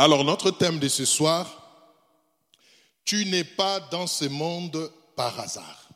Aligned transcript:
Alors 0.00 0.24
notre 0.24 0.50
thème 0.50 0.78
de 0.78 0.88
ce 0.88 1.04
soir, 1.04 1.46
tu 3.04 3.26
n'es 3.26 3.44
pas 3.44 3.80
dans 3.80 4.06
ce 4.06 4.24
monde 4.24 4.90
par 5.14 5.38
hasard. 5.38 5.90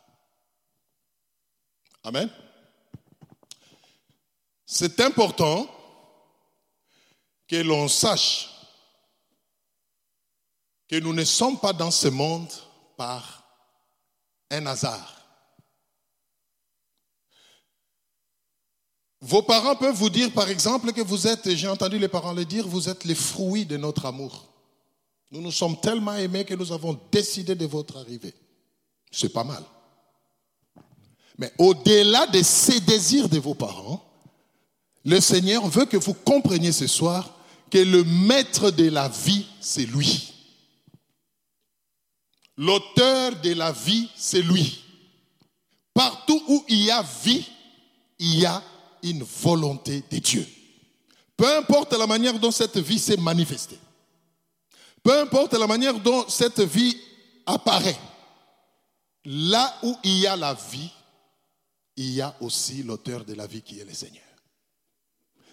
Amen. 2.02 2.30
C'est 4.66 5.00
important 5.00 5.66
que 7.48 7.56
l'on 7.56 7.88
sache 7.88 8.50
que 10.86 10.96
nous 10.96 11.14
ne 11.14 11.24
sommes 11.24 11.58
pas 11.58 11.72
dans 11.72 11.90
ce 11.90 12.08
monde 12.08 12.52
par 12.98 13.42
un 14.50 14.66
hasard. 14.66 15.23
Vos 19.26 19.40
parents 19.40 19.74
peuvent 19.74 19.94
vous 19.94 20.10
dire, 20.10 20.30
par 20.32 20.50
exemple, 20.50 20.92
que 20.92 21.00
vous 21.00 21.26
êtes, 21.26 21.56
j'ai 21.56 21.66
entendu 21.66 21.98
les 21.98 22.08
parents 22.08 22.34
le 22.34 22.44
dire, 22.44 22.68
vous 22.68 22.90
êtes 22.90 23.04
les 23.04 23.14
fruits 23.14 23.64
de 23.64 23.78
notre 23.78 24.04
amour. 24.04 24.52
Nous 25.30 25.40
nous 25.40 25.50
sommes 25.50 25.80
tellement 25.80 26.14
aimés 26.14 26.44
que 26.44 26.52
nous 26.52 26.72
avons 26.72 27.00
décidé 27.10 27.54
de 27.54 27.64
votre 27.64 27.96
arrivée. 27.96 28.34
C'est 29.10 29.32
pas 29.32 29.42
mal. 29.42 29.64
Mais 31.38 31.50
au-delà 31.56 32.26
de 32.26 32.42
ces 32.42 32.80
désirs 32.80 33.30
de 33.30 33.38
vos 33.38 33.54
parents, 33.54 34.04
le 35.06 35.18
Seigneur 35.20 35.66
veut 35.68 35.86
que 35.86 35.96
vous 35.96 36.12
compreniez 36.12 36.72
ce 36.72 36.86
soir 36.86 37.34
que 37.70 37.78
le 37.78 38.04
maître 38.04 38.70
de 38.70 38.90
la 38.90 39.08
vie, 39.08 39.46
c'est 39.58 39.86
lui. 39.86 40.34
L'auteur 42.58 43.40
de 43.40 43.54
la 43.54 43.72
vie, 43.72 44.10
c'est 44.16 44.42
lui. 44.42 44.84
Partout 45.94 46.42
où 46.46 46.62
il 46.68 46.82
y 46.84 46.90
a 46.90 47.02
vie, 47.24 47.48
il 48.18 48.38
y 48.38 48.44
a 48.44 48.62
une 49.04 49.22
volonté 49.22 50.02
de 50.10 50.18
Dieu. 50.18 50.46
Peu 51.36 51.56
importe 51.56 51.92
la 51.92 52.06
manière 52.06 52.38
dont 52.38 52.50
cette 52.50 52.78
vie 52.78 52.98
s'est 52.98 53.16
manifestée. 53.16 53.78
Peu 55.02 55.20
importe 55.20 55.52
la 55.54 55.66
manière 55.66 55.98
dont 56.00 56.24
cette 56.28 56.60
vie 56.60 56.96
apparaît. 57.44 57.98
Là 59.24 59.74
où 59.82 59.96
il 60.04 60.18
y 60.18 60.26
a 60.26 60.36
la 60.36 60.54
vie, 60.54 60.90
il 61.96 62.10
y 62.14 62.20
a 62.20 62.34
aussi 62.40 62.82
l'auteur 62.82 63.24
de 63.24 63.34
la 63.34 63.46
vie 63.46 63.62
qui 63.62 63.78
est 63.78 63.84
le 63.84 63.94
Seigneur. 63.94 64.22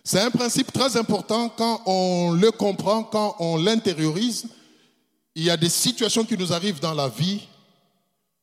C'est 0.03 0.19
un 0.19 0.31
principe 0.31 0.71
très 0.71 0.97
important 0.97 1.49
quand 1.49 1.81
on 1.85 2.31
le 2.31 2.51
comprend, 2.51 3.03
quand 3.03 3.35
on 3.39 3.57
l'intériorise. 3.57 4.45
Il 5.35 5.43
y 5.43 5.49
a 5.49 5.57
des 5.57 5.69
situations 5.69 6.25
qui 6.25 6.37
nous 6.37 6.53
arrivent 6.53 6.79
dans 6.79 6.93
la 6.93 7.07
vie. 7.07 7.47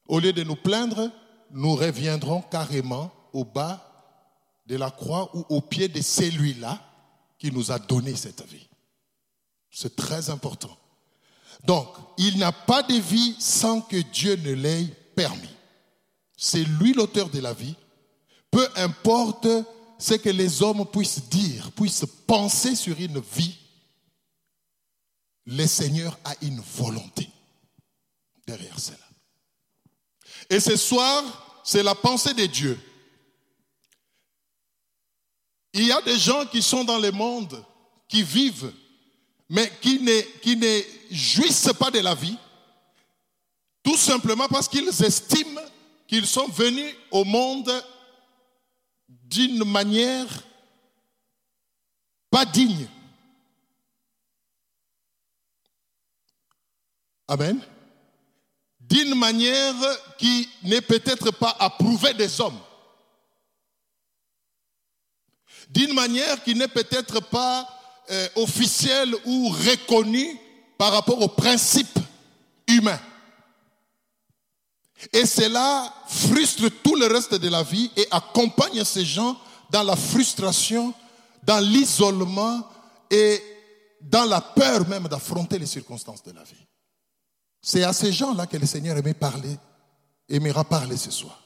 Au 0.06 0.20
lieu 0.20 0.32
de 0.32 0.44
nous 0.44 0.56
plaindre, 0.56 1.10
nous 1.50 1.74
reviendrons 1.74 2.42
carrément 2.42 3.10
au 3.32 3.44
bas 3.44 3.87
de 4.68 4.76
la 4.76 4.90
croix 4.90 5.34
ou 5.34 5.44
au 5.48 5.60
pied 5.62 5.88
de 5.88 6.00
celui-là 6.00 6.78
qui 7.38 7.50
nous 7.50 7.72
a 7.72 7.78
donné 7.78 8.14
cette 8.14 8.46
vie. 8.46 8.68
C'est 9.70 9.96
très 9.96 10.28
important. 10.28 10.76
Donc, 11.64 11.88
il 12.18 12.36
n'y 12.36 12.42
a 12.42 12.52
pas 12.52 12.82
de 12.82 12.94
vie 12.94 13.34
sans 13.38 13.80
que 13.80 13.96
Dieu 13.96 14.36
ne 14.36 14.52
l'ait 14.52 14.86
permis. 15.16 15.48
C'est 16.36 16.64
lui 16.64 16.92
l'auteur 16.92 17.30
de 17.30 17.40
la 17.40 17.52
vie. 17.52 17.74
Peu 18.50 18.66
importe 18.76 19.48
ce 19.98 20.14
que 20.14 20.30
les 20.30 20.62
hommes 20.62 20.86
puissent 20.86 21.28
dire, 21.28 21.72
puissent 21.72 22.06
penser 22.26 22.76
sur 22.76 22.98
une 23.00 23.20
vie, 23.20 23.58
le 25.46 25.66
Seigneur 25.66 26.18
a 26.24 26.34
une 26.42 26.60
volonté 26.60 27.28
derrière 28.46 28.78
cela. 28.78 28.96
Et 30.50 30.60
ce 30.60 30.76
soir, 30.76 31.60
c'est 31.64 31.82
la 31.82 31.94
pensée 31.94 32.34
de 32.34 32.46
Dieu. 32.46 32.78
Il 35.78 35.86
y 35.86 35.92
a 35.92 36.02
des 36.02 36.18
gens 36.18 36.44
qui 36.44 36.60
sont 36.60 36.82
dans 36.82 36.98
le 36.98 37.12
monde, 37.12 37.64
qui 38.08 38.24
vivent, 38.24 38.72
mais 39.48 39.72
qui 39.80 40.00
ne, 40.00 40.80
jouissent 41.08 41.70
pas 41.78 41.88
de 41.92 42.00
la 42.00 42.16
vie, 42.16 42.36
tout 43.84 43.96
simplement 43.96 44.48
parce 44.48 44.66
qu'ils 44.66 44.88
estiment 44.88 45.60
qu'ils 46.08 46.26
sont 46.26 46.48
venus 46.48 46.92
au 47.12 47.22
monde 47.22 47.70
d'une 49.08 49.62
manière 49.62 50.26
pas 52.28 52.44
digne. 52.44 52.88
Amen. 57.28 57.60
D'une 58.80 59.14
manière 59.14 59.76
qui 60.18 60.48
n'est 60.64 60.80
peut-être 60.80 61.30
pas 61.30 61.56
approuvée 61.60 62.14
des 62.14 62.40
hommes. 62.40 62.58
D'une 65.68 65.92
manière 65.92 66.42
qui 66.42 66.54
n'est 66.54 66.68
peut-être 66.68 67.20
pas 67.20 67.68
euh, 68.10 68.28
officielle 68.36 69.14
ou 69.26 69.48
reconnue 69.48 70.38
par 70.78 70.92
rapport 70.92 71.20
aux 71.20 71.28
principes 71.28 71.98
humains. 72.66 73.00
Et 75.12 75.26
cela 75.26 75.92
frustre 76.08 76.68
tout 76.82 76.96
le 76.96 77.06
reste 77.06 77.34
de 77.34 77.48
la 77.48 77.62
vie 77.62 77.90
et 77.96 78.06
accompagne 78.10 78.82
ces 78.84 79.04
gens 79.04 79.36
dans 79.70 79.82
la 79.82 79.94
frustration, 79.94 80.94
dans 81.42 81.60
l'isolement 81.60 82.66
et 83.10 83.42
dans 84.00 84.24
la 84.24 84.40
peur 84.40 84.88
même 84.88 85.08
d'affronter 85.08 85.58
les 85.58 85.66
circonstances 85.66 86.22
de 86.22 86.32
la 86.32 86.42
vie. 86.42 86.66
C'est 87.60 87.82
à 87.82 87.92
ces 87.92 88.12
gens-là 88.12 88.46
que 88.46 88.56
le 88.56 88.66
Seigneur 88.66 88.96
aimait 88.96 89.14
parler, 89.14 89.56
aimera 90.28 90.64
parler 90.64 90.96
ce 90.96 91.10
soir. 91.10 91.42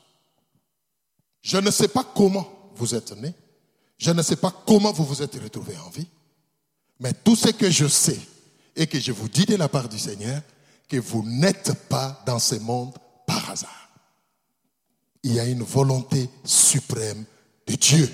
Je 1.41 1.59
ne 1.59 1.71
sais 1.71 1.89
pas 1.89 2.05
comment 2.15 2.71
vous 2.77 2.95
êtes 2.95 3.13
nés, 3.13 3.35
je 4.03 4.11
ne 4.11 4.21
sais 4.23 4.35
pas 4.35 4.53
comment 4.67 4.91
vous 4.91 5.05
vous 5.05 5.23
êtes 5.23 5.41
retrouvés 5.41 5.77
en 5.77 5.91
vie, 5.91 6.09
mais 6.99 7.13
tout 7.13 7.37
ce 7.37 7.51
que 7.51 7.71
je 7.71 7.87
sais 7.87 8.19
et 8.75 8.89
que 8.89 8.99
je 8.99 9.13
vous 9.13 9.29
dis 9.29 9.47
de 9.47 9.55
la 9.55 9.69
part 9.69 9.89
du 9.89 9.97
Seigneur, 9.97 10.43
que 10.89 10.97
vous 10.97 11.23
n'êtes 11.25 11.73
pas 11.89 12.21
dans 12.27 12.41
ce 12.41 12.57
monde 12.57 12.99
par 13.29 13.49
hasard. 13.49 13.91
Il 15.23 15.35
y 15.35 15.39
a 15.39 15.45
une 15.45 15.63
volonté 15.63 16.29
suprême 16.43 17.25
de 17.69 17.77
Dieu. 17.77 18.13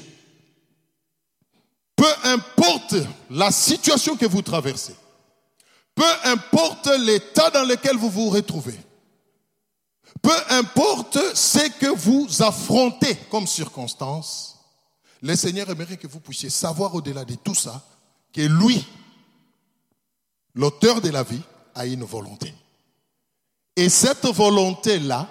Peu 1.96 2.12
importe 2.24 2.96
la 3.30 3.50
situation 3.50 4.14
que 4.14 4.26
vous 4.26 4.42
traversez, 4.42 4.94
peu 5.94 6.04
importe 6.24 6.88
l'état 6.98 7.48
dans 7.48 7.64
lequel 7.64 7.96
vous 7.96 8.10
vous 8.10 8.28
retrouvez, 8.28 8.78
peu 10.20 10.36
importe 10.50 11.18
ce 11.34 11.66
que 11.78 11.86
vous 11.86 12.28
affrontez 12.42 13.16
comme 13.30 13.46
circonstance, 13.46 14.57
le 15.22 15.36
Seigneur 15.36 15.68
aimerait 15.70 15.96
que 15.96 16.06
vous 16.06 16.20
puissiez 16.20 16.50
savoir 16.50 16.94
au-delà 16.94 17.24
de 17.24 17.34
tout 17.34 17.54
ça 17.54 17.84
que 18.32 18.42
lui, 18.42 18.86
l'auteur 20.54 21.00
de 21.00 21.10
la 21.10 21.22
vie, 21.22 21.42
a 21.74 21.86
une 21.86 22.04
volonté. 22.04 22.54
Et 23.76 23.88
cette 23.88 24.26
volonté-là 24.26 25.28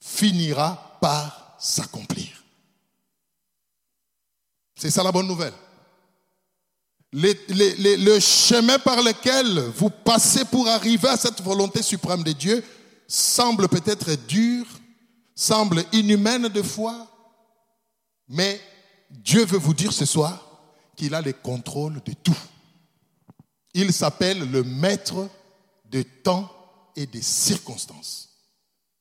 finira 0.00 0.98
par 1.00 1.56
s'accomplir. 1.58 2.42
C'est 4.74 4.90
ça 4.90 5.02
la 5.02 5.12
bonne 5.12 5.28
nouvelle. 5.28 5.52
le 7.12 8.18
chemin 8.18 8.78
par 8.78 9.02
lequel 9.02 9.58
vous 9.76 9.90
passez 9.90 10.44
pour 10.46 10.66
arriver 10.68 11.08
à 11.08 11.16
cette 11.16 11.40
volonté 11.42 11.82
suprême 11.82 12.22
de 12.22 12.32
Dieu 12.32 12.64
semble 13.06 13.68
peut-être 13.68 14.14
dur, 14.26 14.64
semble 15.34 15.84
inhumaine 15.92 16.48
de 16.48 16.62
foi, 16.62 17.06
mais 18.28 18.60
Dieu 19.10 19.44
veut 19.44 19.58
vous 19.58 19.74
dire 19.74 19.92
ce 19.92 20.04
soir 20.04 20.48
qu'il 20.96 21.14
a 21.14 21.20
le 21.20 21.32
contrôle 21.32 22.02
de 22.04 22.12
tout. 22.12 22.38
Il 23.74 23.92
s'appelle 23.92 24.50
le 24.50 24.62
maître 24.62 25.28
de 25.90 26.02
temps 26.02 26.50
et 26.96 27.06
des 27.06 27.22
circonstances. 27.22 28.30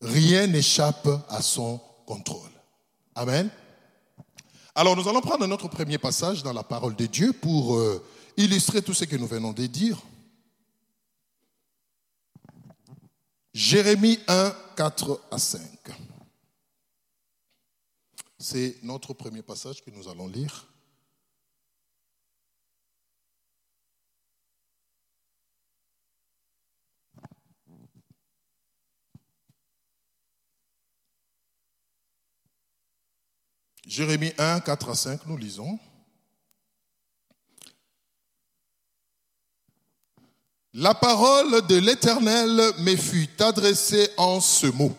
Rien 0.02 0.48
n'échappe 0.48 1.08
à 1.30 1.42
son 1.42 1.80
contrôle. 2.06 2.50
Amen. 3.16 3.50
Alors 4.74 4.96
nous 4.96 5.08
allons 5.08 5.22
prendre 5.22 5.46
notre 5.48 5.68
premier 5.68 5.98
passage 5.98 6.44
dans 6.44 6.54
la 6.54 6.64
parole 6.64 6.96
de 6.96 7.06
Dieu 7.06 7.34
pour 7.34 7.76
euh, 7.76 8.04
illustrer 8.38 8.81
tout 8.81 8.94
ce 8.94 9.04
que 9.04 9.18
nous 9.18 9.28
venons 9.28 9.52
de 9.52 9.66
dire. 9.66 9.98
Jérémie 13.54 14.18
1, 14.28 14.56
4 14.78 15.22
à 15.30 15.38
5. 15.38 15.62
C'est 18.44 18.78
notre 18.82 19.14
premier 19.14 19.44
passage 19.44 19.84
que 19.84 19.92
nous 19.92 20.10
allons 20.10 20.28
lire. 20.28 20.68
Jérémie 33.86 34.34
1, 34.40 34.62
4 34.62 34.90
à 34.90 34.96
5, 34.96 35.28
nous 35.28 35.38
lisons. 35.38 35.78
La 40.74 40.96
parole 40.96 41.68
de 41.68 41.76
l'Éternel 41.76 42.74
me 42.80 42.96
fut 42.96 43.30
adressée 43.40 44.10
en 44.18 44.42
ce 44.42 44.66
mot. 44.66 44.96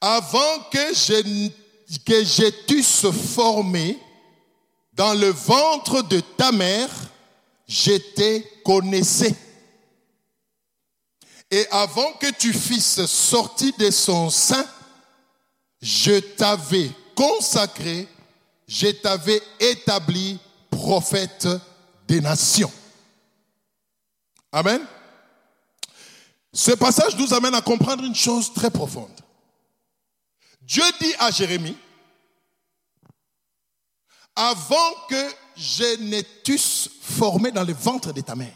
Avant 0.00 0.60
que 0.70 0.94
je, 0.94 1.50
que 2.04 3.12
formé 3.12 3.98
dans 4.92 5.14
le 5.14 5.28
ventre 5.28 6.02
de 6.02 6.20
ta 6.20 6.52
mère, 6.52 6.90
j'étais 7.66 8.44
connaissé. 8.64 9.34
Et 11.50 11.66
avant 11.70 12.12
que 12.14 12.30
tu 12.30 12.52
fisses 12.52 13.06
sortir 13.06 13.72
de 13.78 13.90
son 13.90 14.28
sein, 14.28 14.66
je 15.80 16.18
t'avais 16.18 16.90
consacré, 17.14 18.06
je 18.66 18.88
t'avais 18.88 19.40
établi 19.58 20.38
prophète 20.70 21.48
des 22.06 22.20
nations. 22.20 22.72
Amen. 24.52 24.80
Ce 26.52 26.72
passage 26.72 27.16
nous 27.16 27.32
amène 27.34 27.54
à 27.54 27.60
comprendre 27.60 28.04
une 28.04 28.14
chose 28.14 28.52
très 28.52 28.70
profonde. 28.70 29.08
Dieu 30.68 30.84
dit 31.00 31.14
à 31.18 31.30
Jérémie, 31.30 31.78
avant 34.36 34.94
que 35.08 35.34
je 35.56 35.96
n'ai 35.96 36.22
formé 37.00 37.50
dans 37.50 37.64
le 37.64 37.72
ventre 37.72 38.12
de 38.12 38.20
ta 38.20 38.36
mère. 38.36 38.54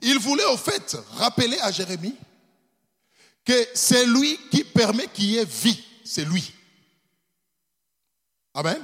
Il 0.00 0.18
voulait 0.18 0.46
au 0.46 0.56
fait 0.56 0.96
rappeler 1.16 1.58
à 1.60 1.70
Jérémie 1.70 2.16
que 3.44 3.68
c'est 3.74 4.06
lui 4.06 4.38
qui 4.50 4.64
permet 4.64 5.06
qu'il 5.08 5.26
y 5.26 5.36
ait 5.36 5.44
vie, 5.44 5.84
c'est 6.02 6.24
lui. 6.24 6.50
Amen. 8.54 8.82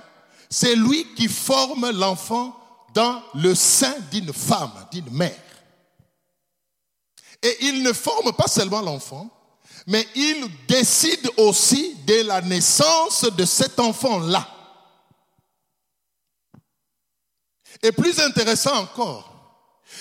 C'est 0.50 0.77
lui 0.77 1.15
qui 1.15 1.29
forme 1.29 1.91
l'enfant 1.93 2.55
dans 2.93 3.23
le 3.37 3.55
sein 3.55 3.99
d'une 4.12 4.35
femme, 4.35 4.87
d'une 4.93 5.11
mère. 5.11 5.43
Et 7.43 7.57
il 7.62 7.83
ne 7.83 7.93
forme 7.95 8.35
pas 8.35 8.49
seulement 8.49 8.83
l'enfant, 8.83 9.31
mais 9.87 10.07
il 10.15 10.49
décide 10.67 11.31
aussi 11.37 11.97
de 12.07 12.27
la 12.27 12.41
naissance 12.41 13.25
de 13.25 13.45
cet 13.45 13.79
enfant-là. 13.79 14.49
Et 17.83 17.93
plus 17.93 18.19
intéressant 18.21 18.77
encore, 18.77 19.35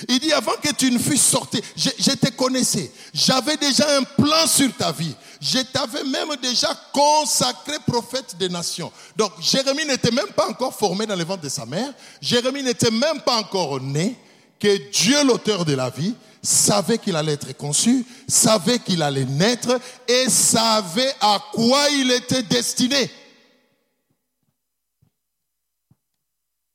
il 0.08 0.20
dit, 0.20 0.32
avant 0.34 0.56
que 0.56 0.74
tu 0.74 0.90
ne 0.90 0.98
fusses 0.98 1.26
sorti, 1.26 1.62
je, 1.76 1.90
je 2.00 2.12
te 2.12 2.32
connaissais. 2.32 2.92
J'avais 3.14 3.58
déjà 3.58 3.98
un 3.98 4.04
plan 4.04 4.48
sur 4.48 4.74
ta 4.76 4.92
vie. 4.92 5.16
Je 5.40 5.60
t'avais 5.60 6.04
même 6.04 6.36
déjà 6.42 6.70
consacré 6.92 7.78
prophète 7.86 8.36
des 8.38 8.50
nations. 8.50 8.92
Donc, 9.16 9.34
Jérémie 9.40 9.86
n'était 9.86 10.12
même 10.12 10.32
pas 10.36 10.50
encore 10.50 10.74
formé 10.74 11.06
dans 11.06 11.16
le 11.16 11.24
ventre 11.24 11.44
de 11.44 11.50
sa 11.50 11.66
mère. 11.66 11.94
Jérémie 12.22 12.64
n'était 12.64 12.92
même 12.92 13.22
pas 13.22 13.38
encore 13.38 13.80
né. 13.82 14.18
Que 14.60 14.90
Dieu, 14.92 15.22
l'auteur 15.26 15.66
de 15.66 15.74
la 15.74 15.90
vie, 15.90 16.16
savait 16.44 16.98
qu'il 16.98 17.16
allait 17.16 17.34
être 17.34 17.56
conçu, 17.56 18.06
savait 18.28 18.80
qu'il 18.80 19.01
allait 19.01 19.25
naître 19.25 19.80
et 20.07 20.30
savait 20.30 21.16
à 21.22 21.42
quoi 21.54 21.90
il 21.90 22.12
était 22.12 22.44
destiné. 22.44 23.10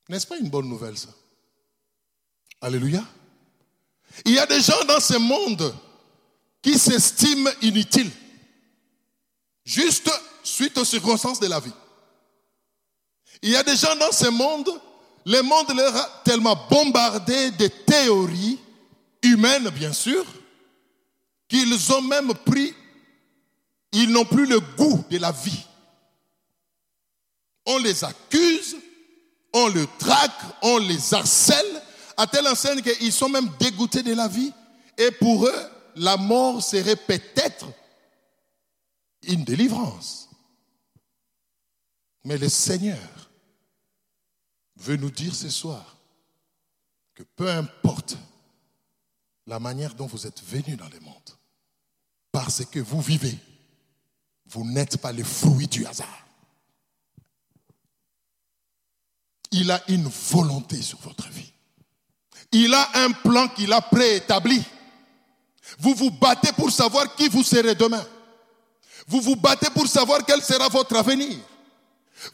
N'est-ce 0.09 0.27
pas 0.27 0.39
une 0.39 0.49
bonne 0.49 0.69
nouvelle 0.69 0.97
ça? 0.97 1.11
Alléluia. 2.63 3.05
Il 4.25 4.33
y 4.33 4.39
a 4.39 4.47
des 4.47 4.63
gens 4.63 4.83
dans 4.89 5.01
ce 5.01 5.19
monde 5.19 5.75
qui 6.63 6.79
s'estiment 6.79 7.51
inutiles, 7.61 8.11
juste 9.65 10.11
suite 10.43 10.79
aux 10.79 10.85
circonstances 10.85 11.39
de 11.39 11.47
la 11.47 11.61
vie. 11.61 11.73
Il 13.43 13.51
y 13.51 13.57
a 13.57 13.63
des 13.63 13.77
gens 13.77 13.95
dans 13.97 14.11
ce 14.11 14.29
monde, 14.29 14.69
le 15.27 15.43
monde 15.43 15.73
leur 15.77 15.95
a 15.95 16.23
tellement 16.25 16.57
bombardé 16.69 17.51
de 17.53 17.69
théories 17.69 18.59
humaines, 19.23 19.71
bien 19.71 19.93
sûr, 19.93 20.25
qu'ils 21.49 21.93
ont 21.93 22.03
même 22.03 22.33
pris, 22.35 22.75
ils 23.93 24.11
n'ont 24.11 24.25
plus 24.25 24.47
le 24.47 24.61
goût 24.61 25.05
de 25.11 25.19
la 25.19 25.33
vie. 25.33 25.65
On 27.67 27.79
les 27.79 28.05
accuse, 28.05 28.77
on 29.53 29.69
le 29.69 29.87
traque, 29.99 30.43
on 30.63 30.79
les 30.79 31.15
harcèle, 31.15 31.83
à 32.17 32.27
telle 32.27 32.49
enseigne 32.49 32.83
qu'ils 32.83 33.13
sont 33.13 33.29
même 33.29 33.49
dégoûtés 33.59 34.03
de 34.03 34.15
la 34.15 34.29
vie. 34.29 34.53
Et 34.97 35.11
pour 35.13 35.47
eux, 35.47 35.71
la 35.97 36.17
mort 36.17 36.63
serait 36.63 36.97
peut-être 36.97 37.67
une 39.23 39.45
délivrance. 39.45 40.29
Mais 42.25 42.37
le 42.37 42.49
Seigneur 42.49 43.31
veut 44.77 44.97
nous 44.97 45.11
dire 45.11 45.35
ce 45.35 45.49
soir 45.49 45.97
que 47.15 47.23
peu 47.23 47.49
importe 47.51 48.17
la 49.49 49.59
manière 49.59 49.95
dont 49.95 50.07
vous 50.07 50.27
êtes 50.27 50.45
venus 50.45 50.77
dans 50.77 50.89
le 50.89 51.01
monde, 51.01 51.15
parce 52.31 52.65
que 52.67 52.79
vous 52.79 53.01
vivez, 53.01 53.37
vous 54.47 54.65
n'êtes 54.65 54.99
pas 54.99 55.11
les 55.11 55.25
fruits 55.25 55.67
du 55.67 55.87
hasard. 55.87 56.27
Il 59.51 59.71
a 59.71 59.83
une 59.89 60.07
volonté 60.07 60.81
sur 60.83 60.99
votre 61.01 61.29
vie. 61.31 61.51
Il 62.53 62.73
a 62.75 62.91
un 63.03 63.11
plan 63.13 63.49
qu'il 63.49 63.73
a 63.73 63.81
préétabli. 63.81 64.63
Vous 65.79 65.95
vous 65.95 66.11
battez 66.11 66.53
pour 66.53 66.71
savoir 66.71 67.15
qui 67.17 67.29
vous 67.29 67.43
serez 67.43 67.75
demain. 67.75 68.07
Vous 69.07 69.23
vous 69.23 69.37
battez 69.37 69.71
pour 69.71 69.87
savoir 69.87 70.25
quel 70.27 70.43
sera 70.43 70.69
votre 70.69 70.97
avenir. 70.97 71.39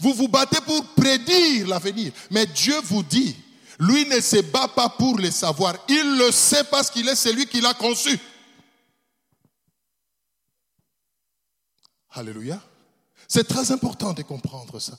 Vous 0.00 0.14
vous 0.14 0.28
battez 0.28 0.60
pour 0.62 0.84
prédire 0.94 1.68
l'avenir. 1.68 2.12
Mais 2.30 2.46
Dieu 2.46 2.80
vous 2.82 3.04
dit, 3.04 3.36
lui 3.78 4.06
ne 4.06 4.20
se 4.20 4.40
bat 4.42 4.68
pas 4.68 4.88
pour 4.88 5.18
le 5.18 5.30
savoir. 5.30 5.76
Il 5.88 6.18
le 6.18 6.30
sait 6.30 6.64
parce 6.64 6.90
qu'il 6.90 7.08
est 7.08 7.16
celui 7.16 7.46
qui 7.46 7.60
l'a 7.60 7.74
conçu. 7.74 8.18
Alléluia. 12.10 12.60
C'est 13.26 13.48
très 13.48 13.72
important 13.72 14.12
de 14.12 14.22
comprendre 14.22 14.78
ça. 14.78 14.98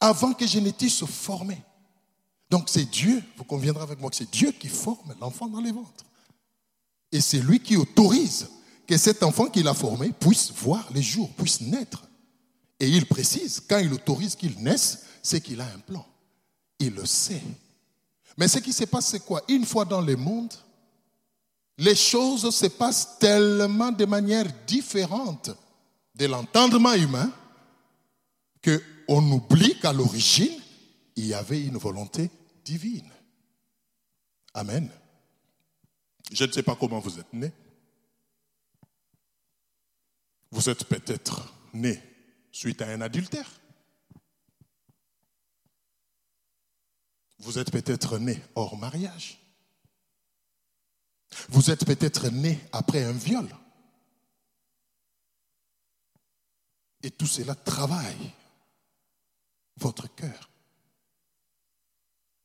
Avant 0.00 0.32
que 0.32 0.46
je 0.46 0.88
se 0.88 1.04
formé. 1.04 1.62
Donc 2.50 2.68
c'est 2.68 2.84
Dieu, 2.84 3.22
vous 3.36 3.44
conviendrez 3.44 3.82
avec 3.82 4.00
moi 4.00 4.10
que 4.10 4.16
c'est 4.16 4.30
Dieu 4.30 4.52
qui 4.52 4.68
forme 4.68 5.14
l'enfant 5.20 5.48
dans 5.48 5.60
les 5.60 5.72
ventres. 5.72 6.04
Et 7.10 7.20
c'est 7.20 7.40
lui 7.40 7.60
qui 7.60 7.76
autorise 7.76 8.48
que 8.86 8.96
cet 8.96 9.22
enfant 9.22 9.46
qu'il 9.46 9.66
a 9.68 9.74
formé 9.74 10.12
puisse 10.12 10.52
voir 10.52 10.88
les 10.92 11.02
jours, 11.02 11.30
puisse 11.34 11.60
naître. 11.60 12.04
Et 12.78 12.88
il 12.88 13.06
précise, 13.06 13.60
quand 13.68 13.78
il 13.78 13.92
autorise 13.92 14.36
qu'il 14.36 14.56
naisse, 14.62 15.04
c'est 15.22 15.40
qu'il 15.40 15.60
a 15.60 15.66
un 15.66 15.78
plan. 15.78 16.06
Il 16.78 16.94
le 16.94 17.06
sait. 17.06 17.42
Mais 18.36 18.48
ce 18.48 18.58
qui 18.58 18.72
se 18.72 18.84
passe, 18.84 19.06
c'est 19.06 19.24
quoi? 19.24 19.42
Une 19.48 19.64
fois 19.64 19.84
dans 19.84 20.00
le 20.00 20.16
monde, 20.16 20.52
les 21.78 21.94
choses 21.94 22.54
se 22.54 22.66
passent 22.66 23.18
tellement 23.18 23.92
de 23.92 24.04
manière 24.04 24.46
différente 24.66 25.50
de 26.14 26.26
l'entendement 26.26 26.94
humain 26.94 27.30
qu'on 28.64 29.30
oublie 29.30 29.78
qu'à 29.78 29.92
l'origine, 29.92 30.60
il 31.16 31.26
y 31.26 31.34
avait 31.34 31.62
une 31.62 31.76
volonté 31.76 32.30
divine. 32.64 33.10
Amen. 34.54 34.90
Je 36.32 36.44
ne 36.44 36.52
sais 36.52 36.62
pas 36.62 36.74
comment 36.74 36.98
vous 36.98 37.18
êtes 37.18 37.32
né. 37.32 37.52
Vous 40.50 40.68
êtes 40.68 40.84
peut-être 40.84 41.54
né 41.74 42.02
suite 42.50 42.80
à 42.82 42.88
un 42.88 43.00
adultère. 43.02 43.50
Vous 47.38 47.58
êtes 47.58 47.70
peut-être 47.70 48.18
né 48.18 48.42
hors 48.54 48.76
mariage. 48.76 49.38
Vous 51.48 51.70
êtes 51.70 51.84
peut-être 51.84 52.28
né 52.30 52.60
après 52.72 53.04
un 53.04 53.12
viol. 53.12 53.48
Et 57.02 57.10
tout 57.10 57.26
cela 57.26 57.54
travaille 57.54 58.32
votre 59.76 60.12
cœur. 60.14 60.50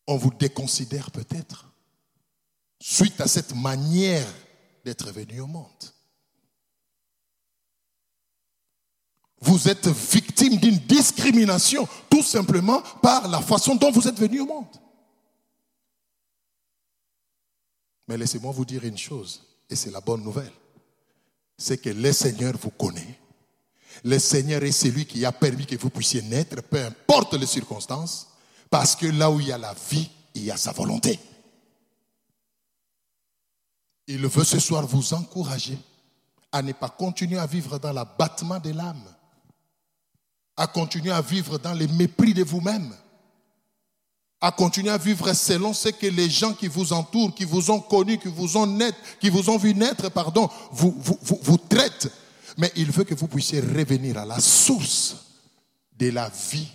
On 0.07 0.17
vous 0.17 0.33
déconsidère 0.33 1.11
peut-être 1.11 1.71
suite 2.79 3.21
à 3.21 3.27
cette 3.27 3.55
manière 3.55 4.27
d'être 4.83 5.11
venu 5.11 5.39
au 5.39 5.47
monde. 5.47 5.69
Vous 9.41 9.67
êtes 9.67 9.87
victime 9.87 10.57
d'une 10.57 10.77
discrimination 10.77 11.87
tout 12.09 12.21
simplement 12.21 12.81
par 13.01 13.27
la 13.27 13.41
façon 13.41 13.75
dont 13.75 13.91
vous 13.91 14.07
êtes 14.07 14.19
venu 14.19 14.41
au 14.41 14.45
monde. 14.45 14.67
Mais 18.07 18.17
laissez-moi 18.17 18.51
vous 18.51 18.65
dire 18.65 18.83
une 18.83 18.97
chose, 18.97 19.41
et 19.69 19.75
c'est 19.75 19.89
la 19.89 20.01
bonne 20.01 20.23
nouvelle, 20.23 20.51
c'est 21.57 21.77
que 21.77 21.89
le 21.89 22.11
Seigneur 22.11 22.55
vous 22.57 22.71
connaît. 22.71 23.19
Le 24.03 24.19
Seigneur 24.19 24.63
est 24.63 24.71
celui 24.71 25.05
qui 25.05 25.25
a 25.25 25.31
permis 25.31 25.65
que 25.65 25.75
vous 25.75 25.89
puissiez 25.89 26.21
naître, 26.21 26.61
peu 26.61 26.83
importe 26.83 27.33
les 27.33 27.45
circonstances, 27.45 28.27
parce 28.69 28.95
que 28.95 29.07
là 29.07 29.31
où 29.31 29.39
il 29.39 29.47
y 29.47 29.51
a 29.51 29.57
la 29.57 29.73
vie, 29.89 30.09
il 30.35 30.43
y 30.43 30.51
a 30.51 30.57
sa 30.57 30.71
volonté. 30.71 31.19
Il 34.07 34.25
veut 34.27 34.43
ce 34.43 34.59
soir 34.59 34.85
vous 34.85 35.13
encourager 35.13 35.77
à 36.51 36.61
ne 36.61 36.73
pas 36.73 36.89
continuer 36.89 37.39
à 37.39 37.45
vivre 37.45 37.79
dans 37.79 37.93
l'abattement 37.93 38.59
de 38.59 38.71
l'âme, 38.71 39.03
à 40.61 40.67
continuer 40.67 41.09
à 41.09 41.21
vivre 41.21 41.57
dans 41.57 41.73
le 41.73 41.87
mépris 41.87 42.35
de 42.35 42.43
vous-même, 42.43 42.95
à 44.39 44.51
continuer 44.51 44.91
à 44.91 44.97
vivre 44.99 45.33
selon 45.33 45.73
ce 45.73 45.89
que 45.89 46.05
les 46.05 46.29
gens 46.29 46.53
qui 46.53 46.67
vous 46.67 46.93
entourent, 46.93 47.33
qui 47.33 47.45
vous 47.45 47.71
ont 47.71 47.79
connu, 47.79 48.19
qui 48.19 48.27
vous 48.27 48.57
ont 48.57 48.77
qui 49.19 49.31
vous 49.31 49.49
ont 49.49 49.57
vu 49.57 49.73
naître, 49.73 50.11
pardon, 50.11 50.47
vous, 50.71 50.93
vous, 50.99 51.17
vous, 51.23 51.39
vous 51.41 51.57
traitent. 51.57 52.11
Mais 52.57 52.71
il 52.75 52.91
veut 52.91 53.05
que 53.05 53.15
vous 53.15 53.27
puissiez 53.27 53.59
revenir 53.59 54.19
à 54.19 54.25
la 54.25 54.39
source 54.39 55.15
de 55.93 56.11
la 56.11 56.29
vie 56.29 56.67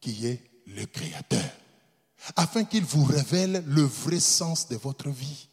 qui 0.00 0.26
est 0.26 0.42
le 0.68 0.86
Créateur, 0.86 1.50
afin 2.36 2.64
qu'il 2.64 2.84
vous 2.84 3.04
révèle 3.04 3.62
le 3.66 3.82
vrai 3.82 4.18
sens 4.18 4.66
de 4.66 4.76
votre 4.76 5.10
vie. 5.10 5.46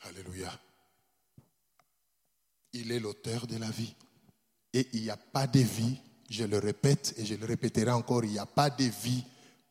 Alléluia. 0.00 0.52
Il 2.72 2.90
est 2.90 2.98
l'auteur 2.98 3.46
de 3.46 3.58
la 3.58 3.70
vie. 3.70 3.94
Et 4.74 4.88
il 4.92 5.02
n'y 5.02 5.10
a 5.10 5.16
pas 5.16 5.46
de 5.46 5.60
vie, 5.60 5.96
je 6.28 6.44
le 6.44 6.58
répète 6.58 7.14
et 7.16 7.24
je 7.24 7.36
le 7.36 7.46
répéterai 7.46 7.92
encore, 7.92 8.24
il 8.24 8.32
n'y 8.32 8.38
a 8.38 8.44
pas 8.44 8.68
de 8.68 8.84
vie, 8.84 9.24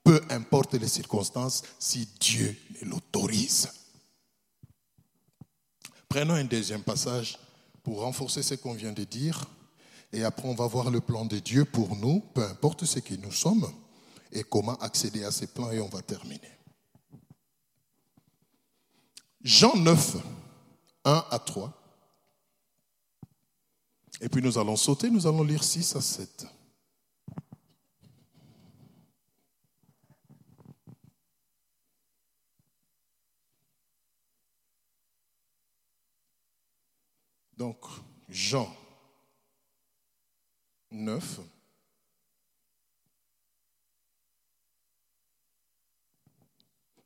peu 0.04 0.22
importe 0.30 0.74
les 0.74 0.88
circonstances, 0.88 1.62
si 1.78 2.08
Dieu 2.20 2.58
l'autorise. 2.84 3.70
Prenons 6.08 6.36
un 6.36 6.46
deuxième 6.46 6.84
passage 6.84 7.38
pour 7.84 8.02
renforcer 8.02 8.44
ce 8.44 8.56
qu'on 8.56 8.74
vient 8.74 8.94
de 8.94 9.04
dire. 9.04 9.46
Et 10.14 10.24
après, 10.24 10.48
on 10.48 10.56
va 10.56 10.68
voir 10.68 10.90
le 10.90 11.02
plan 11.02 11.26
de 11.26 11.40
Dieu 11.40 11.66
pour 11.66 11.96
nous, 11.96 12.22
peu 12.34 12.44
importe 12.44 12.86
ce 12.86 13.00
que 13.00 13.16
nous 13.16 13.32
sommes, 13.32 13.68
et 14.32 14.44
comment 14.44 14.76
accéder 14.78 15.24
à 15.26 15.32
ces 15.32 15.48
plans, 15.48 15.72
et 15.72 15.82
on 15.82 15.90
va 15.90 16.02
terminer. 16.02 16.52
Jean 19.42 19.76
9, 19.76 20.18
1 21.04 21.26
à 21.30 21.40
3. 21.40 21.83
Et 24.22 24.30
puis 24.30 24.42
nous 24.42 24.58
allons 24.58 24.76
sauter, 24.76 25.10
nous 25.10 25.28
allons 25.28 25.44
lire 25.44 25.64
6 25.64 25.96
à 25.96 26.02
7. 26.02 26.48
Donc, 37.58 37.78
Jean 38.28 38.76
9. 40.92 41.40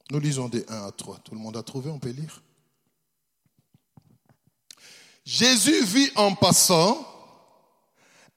Nous 0.09 0.19
lisons 0.19 0.47
des 0.47 0.65
1 0.67 0.87
à 0.87 0.91
3. 0.91 1.19
Tout 1.19 1.35
le 1.35 1.41
monde 1.41 1.57
a 1.57 1.63
trouvé, 1.63 1.89
on 1.89 1.99
peut 1.99 2.09
lire? 2.09 2.41
Jésus 5.27 5.83
vit 5.83 6.09
en 6.15 6.33
passant 6.35 7.05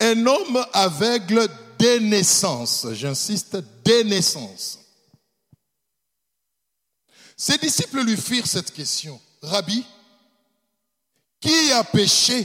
un 0.01 0.27
homme 0.27 0.67
aveugle 0.73 1.47
dès 1.79 2.01
naissance. 2.01 2.85
J'insiste, 2.95 3.59
dès 3.85 4.03
naissance. 4.03 4.81
Ses 7.37 7.59
disciples 7.59 8.01
lui 8.01 8.17
firent 8.17 8.49
cette 8.49 8.73
question. 8.73 9.21
Rabbi, 9.41 9.87
qui 11.39 11.71
a 11.71 11.85
péché? 11.85 12.45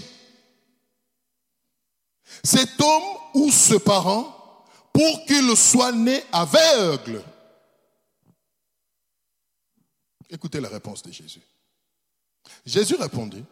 Cet 2.43 2.79
homme 2.79 3.17
ou 3.33 3.51
ce 3.51 3.73
parent 3.73 4.63
pour 4.93 5.25
qu'il 5.25 5.57
soit 5.57 5.91
né 5.91 6.23
aveugle? 6.31 7.23
Écoutez 10.29 10.61
la 10.61 10.69
réponse 10.69 11.01
de 11.01 11.11
Jésus. 11.11 11.41
Jésus 12.63 12.93
répondit, 12.93 13.43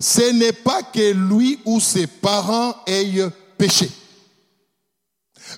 ce 0.00 0.32
n'est 0.32 0.54
pas 0.54 0.82
que 0.82 1.12
lui 1.12 1.60
ou 1.66 1.78
ses 1.78 2.06
parents 2.06 2.74
aient 2.86 3.28
péché, 3.58 3.90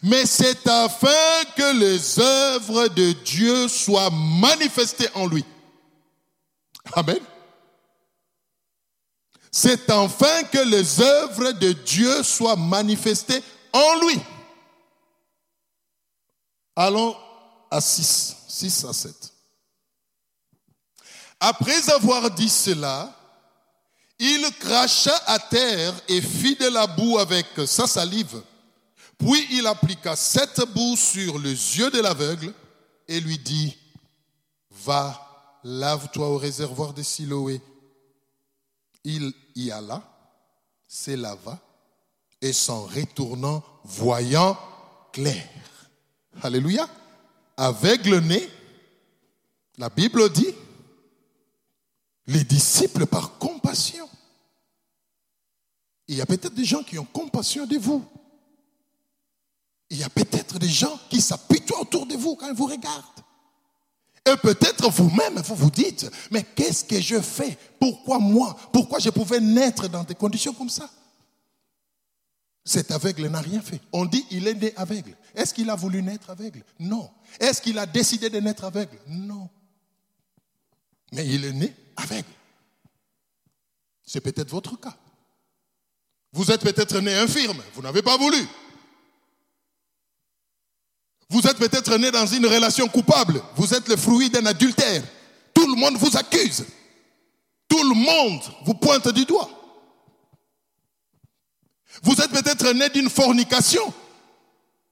mais 0.02 0.26
c'est 0.26 0.66
afin 0.66 1.44
que 1.56 1.78
les 1.78 2.18
œuvres 2.18 2.88
de 2.88 3.12
Dieu 3.12 3.68
soient 3.68 4.10
manifestées 4.10 5.08
en 5.14 5.26
lui. 5.26 5.44
Amen. 6.94 7.20
C'est 9.50 9.90
enfin 9.90 10.44
que 10.44 10.58
les 10.58 11.00
œuvres 11.00 11.52
de 11.52 11.72
Dieu 11.72 12.22
soient 12.22 12.56
manifestées 12.56 13.42
en 13.72 14.00
lui. 14.00 14.18
Allons 16.74 17.14
à 17.70 17.80
6, 17.80 18.36
6 18.48 18.84
à 18.86 18.92
7. 18.92 19.32
Après 21.38 21.90
avoir 21.90 22.30
dit 22.30 22.48
cela, 22.48 23.14
il 24.24 24.48
cracha 24.60 25.20
à 25.26 25.40
terre 25.40 25.92
et 26.06 26.20
fit 26.20 26.54
de 26.54 26.68
la 26.68 26.86
boue 26.86 27.18
avec 27.18 27.46
sa 27.66 27.88
salive. 27.88 28.40
Puis 29.18 29.48
il 29.50 29.66
appliqua 29.66 30.14
cette 30.14 30.60
boue 30.72 30.96
sur 30.96 31.40
les 31.40 31.50
yeux 31.50 31.90
de 31.90 32.00
l'aveugle 32.00 32.54
et 33.08 33.18
lui 33.18 33.36
dit, 33.36 33.76
va, 34.70 35.58
lave-toi 35.64 36.28
au 36.28 36.38
réservoir 36.38 36.94
de 36.94 37.02
Siloé. 37.02 37.60
Il 39.02 39.32
y 39.56 39.72
alla, 39.72 40.00
se 40.86 41.10
lava 41.16 41.58
et 42.40 42.52
s'en 42.52 42.84
retournant, 42.84 43.64
voyant 43.82 44.56
clair. 45.12 45.48
Alléluia. 46.42 46.88
Aveugle 47.56 48.20
né, 48.20 48.48
la 49.78 49.88
Bible 49.88 50.30
dit, 50.30 50.54
les 52.28 52.44
disciples 52.44 53.06
par 53.06 53.36
compassion. 53.38 54.08
Il 56.08 56.16
y 56.16 56.20
a 56.20 56.26
peut-être 56.26 56.54
des 56.54 56.64
gens 56.64 56.82
qui 56.82 56.98
ont 56.98 57.04
compassion 57.04 57.66
de 57.66 57.78
vous. 57.78 58.04
Il 59.90 59.98
y 59.98 60.04
a 60.04 60.08
peut-être 60.08 60.58
des 60.58 60.68
gens 60.68 60.98
qui 61.10 61.20
s'appuient 61.20 61.62
autour 61.78 62.06
de 62.06 62.14
vous 62.14 62.34
quand 62.36 62.48
ils 62.48 62.54
vous 62.54 62.66
regardent. 62.66 63.04
Et 64.24 64.36
peut-être 64.36 64.88
vous-même, 64.90 65.40
vous 65.40 65.54
vous 65.54 65.70
dites, 65.70 66.08
mais 66.30 66.44
qu'est-ce 66.44 66.84
que 66.84 67.00
je 67.00 67.20
fais? 67.20 67.58
Pourquoi 67.80 68.18
moi? 68.18 68.56
Pourquoi 68.72 69.00
je 69.00 69.10
pouvais 69.10 69.40
naître 69.40 69.88
dans 69.88 70.04
des 70.04 70.14
conditions 70.14 70.54
comme 70.54 70.70
ça? 70.70 70.88
Cet 72.64 72.92
aveugle 72.92 73.26
n'a 73.26 73.40
rien 73.40 73.60
fait. 73.60 73.80
On 73.92 74.04
dit 74.04 74.24
il 74.30 74.46
est 74.46 74.54
né 74.54 74.72
aveugle. 74.76 75.16
Est-ce 75.34 75.52
qu'il 75.52 75.68
a 75.68 75.74
voulu 75.74 76.00
naître 76.02 76.30
aveugle? 76.30 76.62
Non. 76.78 77.10
Est-ce 77.40 77.60
qu'il 77.60 77.76
a 77.78 77.86
décidé 77.86 78.30
de 78.30 78.38
naître 78.38 78.64
aveugle? 78.64 78.96
Non. 79.08 79.50
Mais 81.12 81.26
il 81.26 81.44
est 81.44 81.52
né 81.52 81.74
aveugle. 81.96 82.28
C'est 84.04 84.20
peut-être 84.20 84.50
votre 84.50 84.78
cas. 84.78 84.96
Vous 86.32 86.50
êtes 86.50 86.62
peut-être 86.62 86.98
né 87.00 87.14
infirme, 87.14 87.62
vous 87.74 87.82
n'avez 87.82 88.02
pas 88.02 88.16
voulu. 88.16 88.46
Vous 91.28 91.46
êtes 91.46 91.56
peut-être 91.56 91.96
né 91.96 92.10
dans 92.10 92.26
une 92.26 92.46
relation 92.46 92.88
coupable, 92.88 93.42
vous 93.56 93.74
êtes 93.74 93.88
le 93.88 93.96
fruit 93.96 94.30
d'un 94.30 94.44
adultère. 94.46 95.02
Tout 95.54 95.66
le 95.66 95.78
monde 95.78 95.96
vous 95.96 96.16
accuse. 96.16 96.64
Tout 97.68 97.82
le 97.82 97.94
monde 97.94 98.42
vous 98.64 98.74
pointe 98.74 99.08
du 99.08 99.24
doigt. 99.24 99.48
Vous 102.02 102.14
êtes 102.20 102.30
peut-être 102.30 102.72
né 102.72 102.88
d'une 102.90 103.10
fornication. 103.10 103.92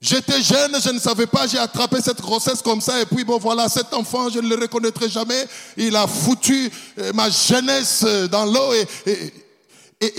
J'étais 0.00 0.42
jeune, 0.42 0.80
je 0.80 0.90
ne 0.90 0.98
savais 0.98 1.26
pas, 1.26 1.46
j'ai 1.46 1.58
attrapé 1.58 2.00
cette 2.00 2.22
grossesse 2.22 2.62
comme 2.62 2.80
ça, 2.80 3.02
et 3.02 3.04
puis 3.04 3.22
bon 3.22 3.36
voilà, 3.36 3.68
cet 3.68 3.92
enfant, 3.92 4.30
je 4.30 4.38
ne 4.38 4.48
le 4.48 4.62
reconnaîtrai 4.62 5.10
jamais. 5.10 5.46
Il 5.76 5.94
a 5.94 6.06
foutu 6.06 6.72
euh, 6.98 7.12
ma 7.12 7.28
jeunesse 7.28 8.02
euh, 8.06 8.26
dans 8.26 8.46
l'eau 8.46 8.72
et, 8.72 8.86
et, 9.10 9.32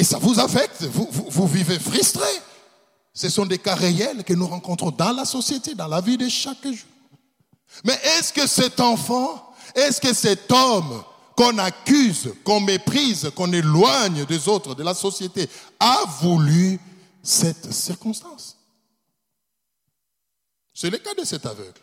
ça 0.03 0.19
vous 0.19 0.39
affecte. 0.39 0.83
Vous, 0.83 1.07
vous, 1.11 1.47
vivez 1.47 1.79
frustré. 1.79 2.29
Ce 3.13 3.29
sont 3.29 3.45
des 3.45 3.57
cas 3.57 3.75
réels 3.75 4.23
que 4.23 4.33
nous 4.33 4.47
rencontrons 4.47 4.91
dans 4.91 5.11
la 5.11 5.25
société, 5.25 5.75
dans 5.75 5.87
la 5.87 6.01
vie 6.01 6.17
de 6.17 6.29
chaque 6.29 6.63
jour. 6.63 6.87
Mais 7.83 7.99
est-ce 8.03 8.31
que 8.31 8.47
cet 8.47 8.79
enfant, 8.79 9.53
est-ce 9.75 9.99
que 9.99 10.13
cet 10.13 10.51
homme 10.51 11.03
qu'on 11.35 11.57
accuse, 11.57 12.33
qu'on 12.43 12.59
méprise, 12.59 13.31
qu'on 13.35 13.51
éloigne 13.51 14.25
des 14.25 14.47
autres, 14.47 14.75
de 14.75 14.83
la 14.83 14.93
société, 14.93 15.49
a 15.79 16.03
voulu 16.21 16.79
cette 17.23 17.73
circonstance? 17.73 18.57
C'est 20.73 20.89
le 20.89 20.97
cas 20.97 21.13
de 21.13 21.23
cet 21.23 21.45
aveugle. 21.45 21.81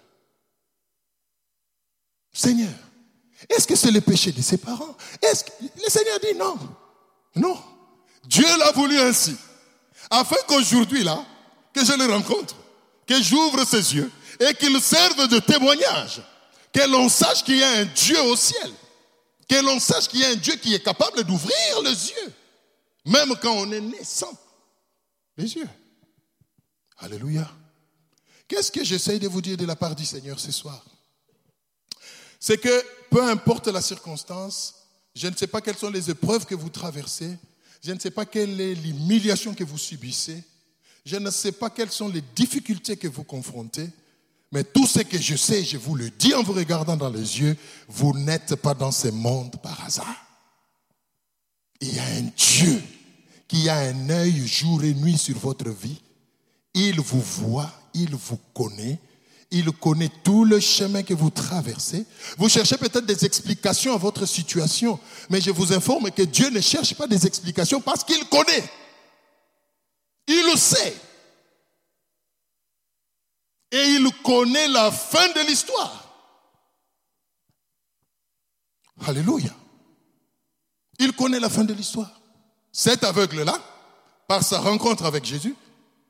Seigneur, 2.32 2.72
est-ce 3.48 3.66
que 3.66 3.76
c'est 3.76 3.90
le 3.90 4.00
péché 4.00 4.32
de 4.32 4.40
ses 4.40 4.58
parents? 4.58 4.96
Est-ce 5.22 5.44
que 5.44 5.50
le 5.62 5.90
Seigneur 5.90 6.18
dit 6.20 6.38
non 6.38 6.58
Non. 7.36 7.58
Dieu 8.28 8.46
l'a 8.58 8.72
voulu 8.72 8.98
ainsi. 9.00 9.34
Afin 10.10 10.36
qu'aujourd'hui, 10.46 11.02
là, 11.02 11.24
que 11.72 11.82
je 11.84 11.92
le 11.92 12.12
rencontre, 12.12 12.54
que 13.06 13.20
j'ouvre 13.22 13.64
ses 13.64 13.94
yeux 13.94 14.10
et 14.38 14.52
qu'il 14.54 14.78
serve 14.82 15.26
de 15.28 15.38
témoignage. 15.38 16.22
Que 16.72 16.86
l'on 16.86 17.08
sache 17.08 17.42
qu'il 17.42 17.56
y 17.56 17.62
a 17.62 17.70
un 17.70 17.84
Dieu 17.86 18.20
au 18.24 18.36
ciel. 18.36 18.70
Que 19.48 19.56
l'on 19.64 19.80
sache 19.80 20.08
qu'il 20.08 20.20
y 20.20 20.24
a 20.24 20.28
un 20.28 20.34
Dieu 20.36 20.56
qui 20.56 20.74
est 20.74 20.84
capable 20.84 21.24
d'ouvrir 21.24 21.82
les 21.82 22.10
yeux. 22.10 22.32
Même 23.06 23.34
quand 23.40 23.54
on 23.54 23.72
est 23.72 23.80
naissant. 23.80 24.38
Les 25.38 25.54
yeux. 25.54 25.68
Alléluia. 26.98 27.50
Qu'est-ce 28.46 28.70
que 28.70 28.84
j'essaye 28.84 29.18
de 29.18 29.28
vous 29.28 29.40
dire 29.40 29.56
de 29.56 29.64
la 29.64 29.76
part 29.76 29.94
du 29.94 30.04
Seigneur 30.04 30.38
ce 30.38 30.52
soir? 30.52 30.84
C'est 32.38 32.58
que 32.58 32.84
peu 33.10 33.22
importe 33.22 33.68
la 33.68 33.80
circonstance, 33.80 34.74
je 35.14 35.28
ne 35.28 35.34
sais 35.34 35.46
pas 35.46 35.62
quelles 35.62 35.78
sont 35.78 35.90
les 35.90 36.10
épreuves 36.10 36.44
que 36.44 36.54
vous 36.54 36.68
traversez, 36.68 37.38
je 37.82 37.92
ne 37.92 37.98
sais 37.98 38.10
pas 38.10 38.26
quelle 38.26 38.60
est 38.60 38.74
l'humiliation 38.74 39.54
que 39.54 39.64
vous 39.64 39.78
subissez, 39.78 40.42
je 41.04 41.16
ne 41.16 41.30
sais 41.30 41.52
pas 41.52 41.70
quelles 41.70 41.90
sont 41.90 42.08
les 42.08 42.22
difficultés 42.34 42.96
que 42.96 43.08
vous 43.08 43.24
confrontez, 43.24 43.88
mais 44.50 44.64
tout 44.64 44.86
ce 44.86 45.00
que 45.00 45.18
je 45.18 45.36
sais, 45.36 45.62
je 45.62 45.76
vous 45.76 45.94
le 45.94 46.10
dis 46.10 46.34
en 46.34 46.42
vous 46.42 46.54
regardant 46.54 46.96
dans 46.96 47.10
les 47.10 47.40
yeux, 47.40 47.56
vous 47.88 48.16
n'êtes 48.18 48.56
pas 48.56 48.74
dans 48.74 48.92
ce 48.92 49.08
monde 49.08 49.60
par 49.62 49.84
hasard. 49.84 50.26
Il 51.80 51.94
y 51.94 51.98
a 51.98 52.04
un 52.04 52.30
Dieu 52.36 52.82
qui 53.46 53.68
a 53.68 53.78
un 53.78 54.10
œil 54.10 54.46
jour 54.46 54.82
et 54.84 54.94
nuit 54.94 55.18
sur 55.18 55.38
votre 55.38 55.70
vie. 55.70 56.00
Il 56.74 57.00
vous 57.00 57.20
voit, 57.20 57.70
il 57.94 58.14
vous 58.14 58.38
connaît, 58.54 58.98
il 59.50 59.72
connaît 59.72 60.10
tout 60.22 60.44
le 60.44 60.60
chemin 60.60 61.02
que 61.02 61.14
vous 61.14 61.30
traversez. 61.30 62.06
Vous 62.36 62.48
cherchez 62.48 62.76
peut-être 62.76 63.06
des 63.06 63.24
explications 63.24 63.94
à 63.94 63.96
votre 63.96 64.26
situation, 64.26 65.00
mais 65.30 65.40
je 65.40 65.50
vous 65.50 65.72
informe 65.72 66.10
que 66.10 66.22
Dieu 66.22 66.50
ne 66.50 66.60
cherche 66.60 66.94
pas 66.94 67.06
des 67.06 67.26
explications 67.26 67.80
parce 67.80 68.04
qu'il 68.04 68.22
connaît. 68.28 68.70
Il 70.26 70.50
le 70.50 70.56
sait. 70.56 70.94
Et 73.70 73.84
il 73.84 74.10
connaît 74.22 74.68
la 74.68 74.90
fin 74.90 75.28
de 75.32 75.40
l'histoire. 75.46 76.04
Alléluia. 79.06 79.54
Il 80.98 81.12
connaît 81.12 81.40
la 81.40 81.48
fin 81.48 81.64
de 81.64 81.72
l'histoire. 81.72 82.20
Cet 82.72 83.04
aveugle-là, 83.04 83.58
par 84.26 84.42
sa 84.42 84.60
rencontre 84.60 85.04
avec 85.04 85.24
Jésus, 85.24 85.56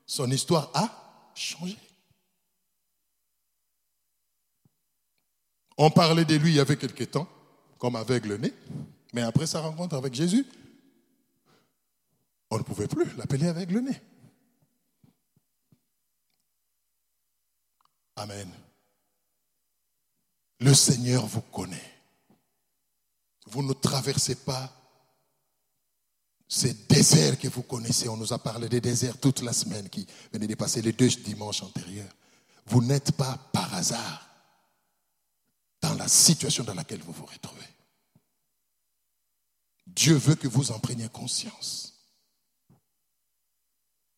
son 0.07 0.31
histoire 0.31 0.71
a 0.75 1.31
changé. 1.35 1.77
On 5.79 5.91
parlait 5.91 6.25
de 6.25 6.35
lui 6.35 6.51
il 6.51 6.57
y 6.57 6.61
avait 6.61 6.77
quelque 6.77 7.05
temps, 7.05 7.29
comme 7.79 7.95
aveugle-né, 7.95 8.53
mais 9.15 9.23
après 9.23 9.47
sa 9.47 9.61
rencontre 9.61 9.97
avec 9.97 10.13
Jésus, 10.13 10.45
on 12.51 12.59
ne 12.59 12.63
pouvait 12.65 12.89
plus 12.89 13.15
l'appeler 13.17 13.47
aveugle-né. 13.47 14.01
Amen. 18.17 18.51
Le 20.59 20.75
Seigneur 20.75 21.25
vous 21.25 21.43
connaît. 21.43 21.95
Vous 23.47 23.63
ne 23.63 23.73
traversez 23.73 24.35
pas 24.35 24.73
ces 26.49 26.75
déserts 26.89 27.39
que 27.39 27.47
vous 27.47 27.63
connaissez. 27.63 28.09
On 28.09 28.17
nous 28.17 28.33
a 28.33 28.39
parlé 28.39 28.69
des 28.69 28.81
déserts 28.81 29.19
toute 29.19 29.43
la 29.43 29.53
semaine 29.53 29.89
qui 29.89 30.07
venaient 30.33 30.49
de 30.49 30.55
passer 30.57 30.83
les 30.83 30.93
deux 30.93 31.09
dimanches 31.09 31.63
antérieurs. 31.63 32.13
Vous 32.67 32.83
n'êtes 32.83 33.13
pas 33.13 33.39
par 33.53 33.73
hasard 33.75 34.28
situation 36.09 36.65
dans 36.65 36.75
laquelle 36.75 37.03
vous 37.03 37.13
vous 37.13 37.27
retrouvez. 37.27 37.63
Dieu 39.87 40.15
veut 40.15 40.35
que 40.35 40.49
vous 40.49 40.71
en 40.71 40.79
preniez 40.79 41.09
conscience. 41.09 41.95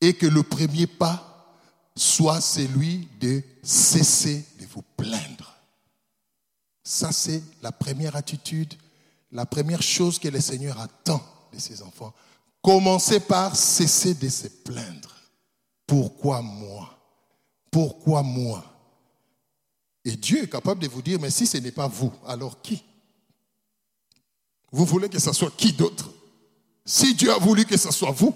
Et 0.00 0.14
que 0.14 0.26
le 0.26 0.42
premier 0.42 0.87
pas 0.87 1.56
soit 1.97 2.40
celui 2.40 3.09
de 3.20 3.42
cesser 3.62 4.44
de 4.59 4.66
vous 4.66 4.82
plaindre. 4.97 5.56
Ça, 6.82 7.12
c'est 7.12 7.42
la 7.62 7.73
première 7.73 8.16
attitude 8.16 8.75
la 9.32 9.47
première 9.47 9.82
chose 9.82 10.18
que 10.18 10.28
le 10.28 10.40
Seigneur 10.40 10.78
attend 10.80 11.23
de 11.52 11.59
ses 11.59 11.82
enfants, 11.82 12.12
commencez 12.62 13.20
par 13.20 13.54
cesser 13.54 14.14
de 14.14 14.28
se 14.28 14.49
plaindre. 14.49 15.14
Pourquoi 15.87 16.42
moi? 16.42 16.99
Pourquoi 17.70 18.23
moi? 18.23 18.64
Et 20.04 20.16
Dieu 20.16 20.45
est 20.45 20.49
capable 20.49 20.83
de 20.83 20.88
vous 20.88 21.02
dire, 21.02 21.21
mais 21.21 21.30
si 21.30 21.47
ce 21.47 21.59
n'est 21.59 21.73
pas 21.73 21.88
vous, 21.88 22.12
alors 22.26 22.62
qui? 22.62 22.83
Vous 24.73 24.85
voulez 24.85 25.09
que 25.09 25.19
ce 25.19 25.33
soit 25.33 25.54
qui 25.57 25.73
d'autre? 25.73 26.11
Si 26.85 27.14
Dieu 27.14 27.30
a 27.33 27.38
voulu 27.38 27.64
que 27.64 27.76
ce 27.76 27.90
soit 27.90 28.11
vous, 28.11 28.35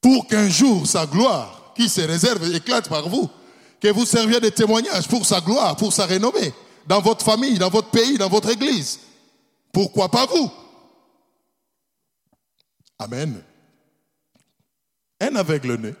pour 0.00 0.26
qu'un 0.26 0.48
jour 0.48 0.86
sa 0.86 1.06
gloire, 1.06 1.72
qui 1.76 1.88
se 1.88 2.00
réserve, 2.00 2.54
éclate 2.54 2.88
par 2.88 3.08
vous, 3.08 3.28
que 3.80 3.88
vous 3.88 4.06
serviez 4.06 4.40
de 4.40 4.48
témoignage 4.48 5.06
pour 5.08 5.26
sa 5.26 5.40
gloire, 5.40 5.76
pour 5.76 5.92
sa 5.92 6.06
renommée, 6.06 6.52
dans 6.86 7.00
votre 7.00 7.24
famille, 7.24 7.58
dans 7.58 7.70
votre 7.70 7.90
pays, 7.90 8.16
dans 8.16 8.28
votre 8.28 8.48
église. 8.48 8.98
Pourquoi 9.72 10.10
pas 10.10 10.26
vous? 10.26 10.50
Amen. 12.98 13.42
Un 15.20 15.36
aveugle 15.36 15.74
né, 15.74 15.94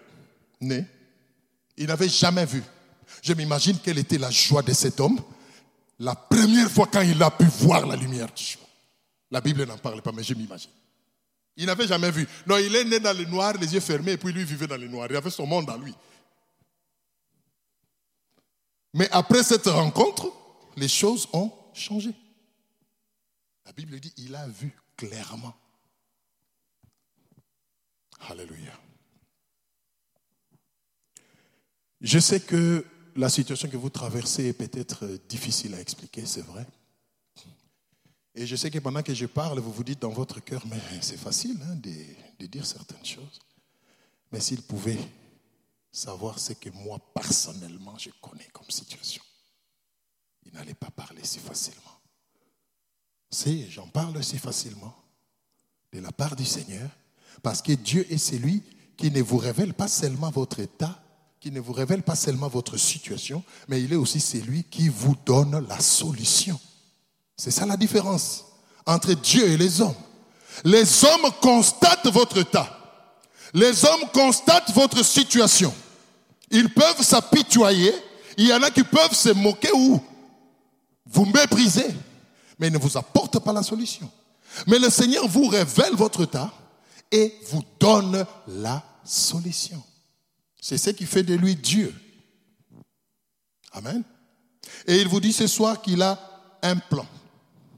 né 0.60 0.86
il 1.76 1.86
n'avait 1.86 2.08
jamais 2.08 2.44
vu. 2.44 2.62
Je 3.22 3.32
m'imagine 3.32 3.78
quelle 3.78 3.98
était 3.98 4.18
la 4.18 4.30
joie 4.30 4.62
de 4.62 4.72
cet 4.72 5.00
homme 5.00 5.20
la 5.98 6.14
première 6.14 6.70
fois 6.70 6.86
quand 6.86 7.00
il 7.00 7.20
a 7.22 7.30
pu 7.30 7.44
voir 7.44 7.86
la 7.86 7.96
lumière 7.96 8.32
du 8.32 8.44
jour. 8.44 8.68
La 9.30 9.40
Bible 9.40 9.64
n'en 9.64 9.78
parle 9.78 10.00
pas, 10.00 10.12
mais 10.12 10.22
je 10.22 10.34
m'imagine. 10.34 10.70
Il 11.56 11.66
n'avait 11.66 11.88
jamais 11.88 12.10
vu. 12.10 12.26
Non, 12.46 12.56
il 12.56 12.74
est 12.74 12.84
né 12.84 13.00
dans 13.00 13.16
le 13.16 13.24
noir, 13.24 13.54
les 13.54 13.74
yeux 13.74 13.80
fermés, 13.80 14.12
et 14.12 14.16
puis 14.16 14.32
lui 14.32 14.44
vivait 14.44 14.68
dans 14.68 14.76
le 14.76 14.86
noir. 14.86 15.08
Il 15.10 15.16
avait 15.16 15.30
son 15.30 15.46
monde 15.46 15.68
à 15.68 15.76
lui. 15.76 15.92
Mais 18.94 19.08
après 19.10 19.42
cette 19.42 19.66
rencontre, 19.66 20.32
les 20.76 20.88
choses 20.88 21.28
ont 21.32 21.52
changé. 21.74 22.14
La 23.66 23.72
Bible 23.72 23.98
dit, 23.98 24.12
il 24.18 24.34
a 24.34 24.46
vu 24.46 24.72
clairement. 24.96 25.54
Alléluia. 28.28 28.72
Je 32.00 32.18
sais 32.18 32.40
que 32.40 32.84
la 33.18 33.28
situation 33.28 33.68
que 33.68 33.76
vous 33.76 33.90
traversez 33.90 34.46
est 34.46 34.52
peut-être 34.52 35.06
difficile 35.28 35.74
à 35.74 35.80
expliquer, 35.80 36.24
c'est 36.24 36.44
vrai. 36.44 36.66
Et 38.34 38.46
je 38.46 38.56
sais 38.56 38.70
que 38.70 38.78
pendant 38.78 39.02
que 39.02 39.12
je 39.14 39.26
parle, 39.26 39.58
vous 39.58 39.72
vous 39.72 39.84
dites 39.84 40.00
dans 40.00 40.10
votre 40.10 40.40
cœur, 40.40 40.62
mais 40.66 40.80
c'est 41.00 41.16
facile 41.18 41.58
hein, 41.64 41.74
de, 41.76 41.92
de 42.38 42.46
dire 42.46 42.64
certaines 42.64 43.04
choses. 43.04 43.40
Mais 44.32 44.40
s'il 44.40 44.62
pouvait 44.62 44.98
savoir 45.90 46.38
ce 46.38 46.52
que 46.52 46.70
moi, 46.70 46.98
personnellement, 47.14 47.98
je 47.98 48.10
connais 48.20 48.48
comme 48.52 48.70
situation 48.70 49.22
il 50.48 50.58
n'allait 50.58 50.74
pas 50.74 50.90
parler 50.90 51.24
si 51.24 51.38
facilement. 51.38 51.82
Si, 53.30 53.70
j'en 53.70 53.86
parle 53.88 54.22
si 54.24 54.38
facilement 54.38 54.94
de 55.92 56.00
la 56.00 56.12
part 56.12 56.36
du 56.36 56.44
Seigneur, 56.44 56.90
parce 57.42 57.62
que 57.62 57.72
Dieu 57.72 58.10
est 58.10 58.18
celui 58.18 58.62
qui 58.96 59.10
ne 59.10 59.22
vous 59.22 59.38
révèle 59.38 59.74
pas 59.74 59.88
seulement 59.88 60.30
votre 60.30 60.60
état, 60.60 61.02
qui 61.40 61.50
ne 61.52 61.60
vous 61.60 61.72
révèle 61.72 62.02
pas 62.02 62.16
seulement 62.16 62.48
votre 62.48 62.76
situation, 62.76 63.44
mais 63.68 63.82
il 63.82 63.92
est 63.92 63.96
aussi 63.96 64.20
celui 64.20 64.64
qui 64.64 64.88
vous 64.88 65.16
donne 65.24 65.64
la 65.68 65.78
solution. 65.78 66.58
C'est 67.36 67.52
ça 67.52 67.64
la 67.64 67.76
différence 67.76 68.44
entre 68.86 69.12
Dieu 69.14 69.48
et 69.48 69.56
les 69.56 69.80
hommes. 69.80 69.94
Les 70.64 71.04
hommes 71.04 71.30
constatent 71.40 72.08
votre 72.08 72.38
état. 72.38 72.74
Les 73.54 73.84
hommes 73.84 74.08
constatent 74.12 74.72
votre 74.74 75.04
situation. 75.04 75.72
Ils 76.50 76.72
peuvent 76.72 77.02
s'apitoyer. 77.02 77.94
Il 78.36 78.46
y 78.46 78.52
en 78.52 78.62
a 78.62 78.70
qui 78.70 78.82
peuvent 78.82 79.14
se 79.14 79.30
moquer 79.30 79.70
ou 79.72 80.00
vous 81.06 81.24
méprisez, 81.26 81.88
mais 82.58 82.66
il 82.66 82.72
ne 82.72 82.78
vous 82.78 82.96
apporte 82.98 83.38
pas 83.38 83.52
la 83.52 83.62
solution. 83.62 84.10
Mais 84.66 84.78
le 84.78 84.90
Seigneur 84.90 85.26
vous 85.28 85.46
révèle 85.46 85.94
votre 85.94 86.22
état 86.22 86.52
et 87.10 87.34
vous 87.50 87.62
donne 87.78 88.26
la 88.48 88.82
solution. 89.04 89.82
C'est 90.60 90.78
ce 90.78 90.90
qui 90.90 91.06
fait 91.06 91.22
de 91.22 91.34
lui 91.34 91.56
Dieu. 91.56 91.94
Amen. 93.72 94.02
Et 94.86 95.00
il 95.00 95.08
vous 95.08 95.20
dit 95.20 95.32
ce 95.32 95.46
soir 95.46 95.80
qu'il 95.80 96.02
a 96.02 96.18
un 96.62 96.76
plan 96.76 97.06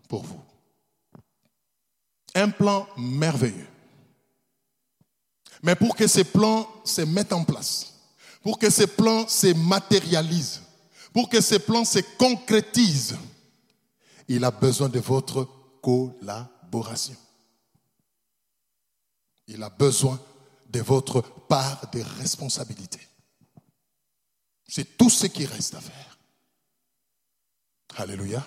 pour 0.08 0.22
vous. 0.22 0.40
Un 2.34 2.50
plan 2.50 2.88
merveilleux. 2.96 3.68
Mais 5.62 5.74
pour 5.74 5.94
que 5.94 6.06
ces 6.06 6.24
plans 6.24 6.68
se 6.84 7.02
mettent 7.02 7.32
en 7.32 7.44
place, 7.44 7.94
pour 8.42 8.58
que 8.58 8.70
ces 8.70 8.86
plans 8.86 9.28
se 9.28 9.52
matérialisent, 9.54 10.62
pour 11.12 11.28
que 11.28 11.40
ces 11.40 11.58
plans 11.58 11.84
se 11.84 11.98
concrétisent, 12.18 13.18
il 14.28 14.44
a 14.44 14.50
besoin 14.50 14.88
de 14.88 15.00
votre 15.00 15.46
collaboration. 15.82 17.16
Il 19.48 19.62
a 19.62 19.68
besoin 19.68 20.20
de 20.70 20.80
votre 20.80 21.22
part 21.48 21.90
de 21.92 22.02
responsabilité. 22.18 23.00
C'est 24.68 24.96
tout 24.96 25.10
ce 25.10 25.26
qui 25.26 25.44
reste 25.44 25.74
à 25.74 25.80
faire. 25.80 26.18
Alléluia. 27.96 28.46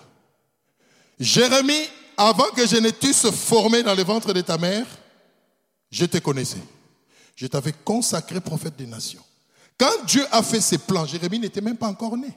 Jérémie, 1.19 1.87
avant 2.15 2.49
que 2.55 2.65
je 2.65 2.77
ne 2.77 2.89
t'eusse 2.89 3.29
formé 3.31 3.83
dans 3.83 3.93
le 3.93 4.03
ventre 4.03 4.33
de 4.33 4.41
ta 4.41 4.57
mère, 4.57 4.85
je 5.91 6.05
te 6.05 6.17
connaissais. 6.17 6.63
Je 7.35 7.47
t'avais 7.47 7.73
consacré 7.73 8.39
prophète 8.39 8.77
des 8.77 8.87
nations. 8.87 9.23
Quand 9.77 10.05
Dieu 10.05 10.25
a 10.31 10.41
fait 10.43 10.61
ses 10.61 10.77
plans, 10.77 11.05
Jérémie 11.05 11.39
n'était 11.39 11.61
même 11.61 11.77
pas 11.77 11.87
encore 11.87 12.15
né. 12.15 12.29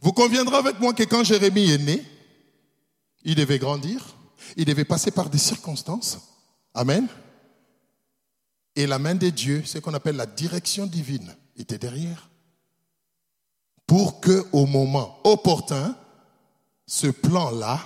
Vous 0.00 0.12
conviendrez 0.12 0.56
avec 0.56 0.78
moi 0.78 0.92
que 0.92 1.02
quand 1.02 1.24
Jérémie 1.24 1.70
est 1.70 1.78
né, 1.78 2.04
il 3.24 3.34
devait 3.34 3.58
grandir, 3.58 4.14
il 4.56 4.66
devait 4.66 4.84
passer 4.84 5.10
par 5.10 5.30
des 5.30 5.38
circonstances. 5.38 6.18
Amen. 6.74 7.08
Et 8.76 8.86
la 8.86 8.98
main 8.98 9.14
de 9.14 9.30
Dieu, 9.30 9.62
ce 9.64 9.78
qu'on 9.78 9.94
appelle 9.94 10.16
la 10.16 10.26
direction 10.26 10.86
divine, 10.86 11.34
était 11.56 11.78
derrière. 11.78 12.28
Pour 13.86 14.20
que 14.20 14.46
au 14.52 14.66
moment 14.66 15.18
opportun, 15.24 15.96
ce 16.86 17.06
plan-là 17.06 17.80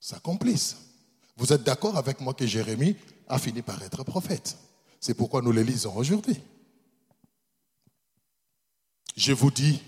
s'accomplisse. 0.00 0.76
Vous 1.36 1.52
êtes 1.52 1.62
d'accord 1.62 1.96
avec 1.96 2.20
moi 2.20 2.34
que 2.34 2.46
Jérémie 2.46 2.96
a 3.28 3.38
fini 3.38 3.62
par 3.62 3.82
être 3.82 4.02
prophète. 4.04 4.56
C'est 5.00 5.14
pourquoi 5.14 5.42
nous 5.42 5.52
le 5.52 5.62
lisons 5.62 5.94
aujourd'hui. 5.96 6.40
Je 9.16 9.32
vous 9.32 9.50
dis, 9.50 9.82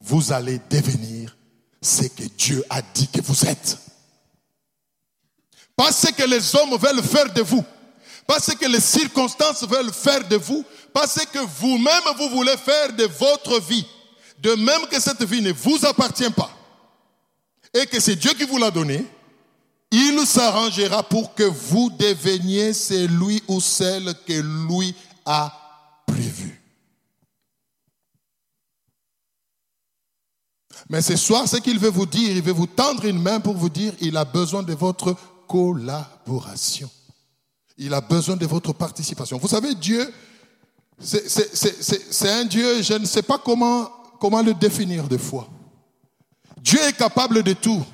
vous 0.00 0.32
allez 0.32 0.60
devenir 0.70 1.36
ce 1.80 2.04
que 2.04 2.24
Dieu 2.24 2.64
a 2.70 2.82
dit 2.82 3.08
que 3.08 3.20
vous 3.20 3.46
êtes. 3.46 3.78
pas 5.76 5.92
ce 5.92 6.12
que 6.12 6.24
les 6.24 6.54
hommes 6.54 6.76
veulent 6.76 7.02
faire 7.02 7.32
de 7.32 7.42
vous, 7.42 7.64
pas 8.26 8.40
ce 8.40 8.52
que 8.52 8.66
les 8.66 8.80
circonstances 8.80 9.66
veulent 9.66 9.92
faire 9.92 10.26
de 10.28 10.36
vous, 10.36 10.64
pas 10.92 11.06
ce 11.06 11.20
que 11.20 11.38
vous-même 11.38 12.02
vous 12.18 12.28
voulez 12.30 12.56
faire 12.56 12.92
de 12.92 13.04
votre 13.04 13.60
vie. 13.60 13.86
De 14.38 14.54
même 14.54 14.86
que 14.90 15.00
cette 15.00 15.22
vie 15.22 15.40
ne 15.40 15.52
vous 15.52 15.84
appartient 15.84 16.30
pas 16.30 16.50
et 17.74 17.86
que 17.86 18.00
c'est 18.00 18.16
Dieu 18.16 18.32
qui 18.34 18.44
vous 18.44 18.58
l'a 18.58 18.70
donné, 18.70 19.06
il 19.90 20.26
s'arrangera 20.26 21.02
pour 21.02 21.34
que 21.34 21.44
vous 21.44 21.90
deveniez 21.90 22.72
celui 22.72 23.42
ou 23.46 23.60
celle 23.60 24.14
que 24.26 24.32
lui 24.68 24.94
a 25.24 25.52
prévu. 26.06 26.60
Mais 30.88 31.02
ce 31.02 31.16
soir, 31.16 31.48
ce 31.48 31.56
qu'il 31.58 31.78
veut 31.78 31.90
vous 31.90 32.06
dire, 32.06 32.30
il 32.30 32.42
veut 32.42 32.52
vous 32.52 32.66
tendre 32.66 33.04
une 33.04 33.20
main 33.20 33.40
pour 33.40 33.56
vous 33.56 33.68
dire, 33.68 33.94
il 34.00 34.16
a 34.16 34.24
besoin 34.24 34.62
de 34.62 34.74
votre 34.74 35.14
collaboration. 35.46 36.90
Il 37.84 37.92
a 37.94 38.00
besoin 38.00 38.36
de 38.36 38.46
votre 38.46 38.72
participation. 38.72 39.38
Vous 39.38 39.48
savez, 39.48 39.74
Dieu, 39.74 40.12
c'est 41.00 42.30
un 42.30 42.44
Dieu, 42.44 42.82
je 42.82 42.94
ne 42.94 43.04
sais 43.04 43.22
pas 43.22 43.38
comment, 43.38 43.90
comment 44.20 44.42
le 44.42 44.54
définir 44.54 45.08
de 45.08 45.16
fois. 45.16 45.48
Dieu 46.60 46.80
est 46.80 46.96
capable 46.96 47.42
de 47.42 47.52
tout. 47.54 47.84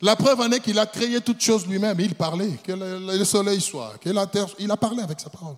La 0.00 0.14
preuve 0.14 0.40
en 0.40 0.50
est 0.52 0.60
qu'il 0.60 0.78
a 0.78 0.86
créé 0.86 1.20
toutes 1.20 1.40
choses 1.40 1.66
lui-même. 1.66 1.98
Il 1.98 2.14
parlait, 2.14 2.52
que 2.62 2.72
le 2.72 3.24
soleil 3.24 3.60
soit, 3.60 3.94
que 4.00 4.10
la 4.10 4.26
terre. 4.26 4.46
Il 4.60 4.70
a 4.70 4.76
parlé 4.76 5.02
avec 5.02 5.18
sa 5.18 5.28
parole. 5.28 5.56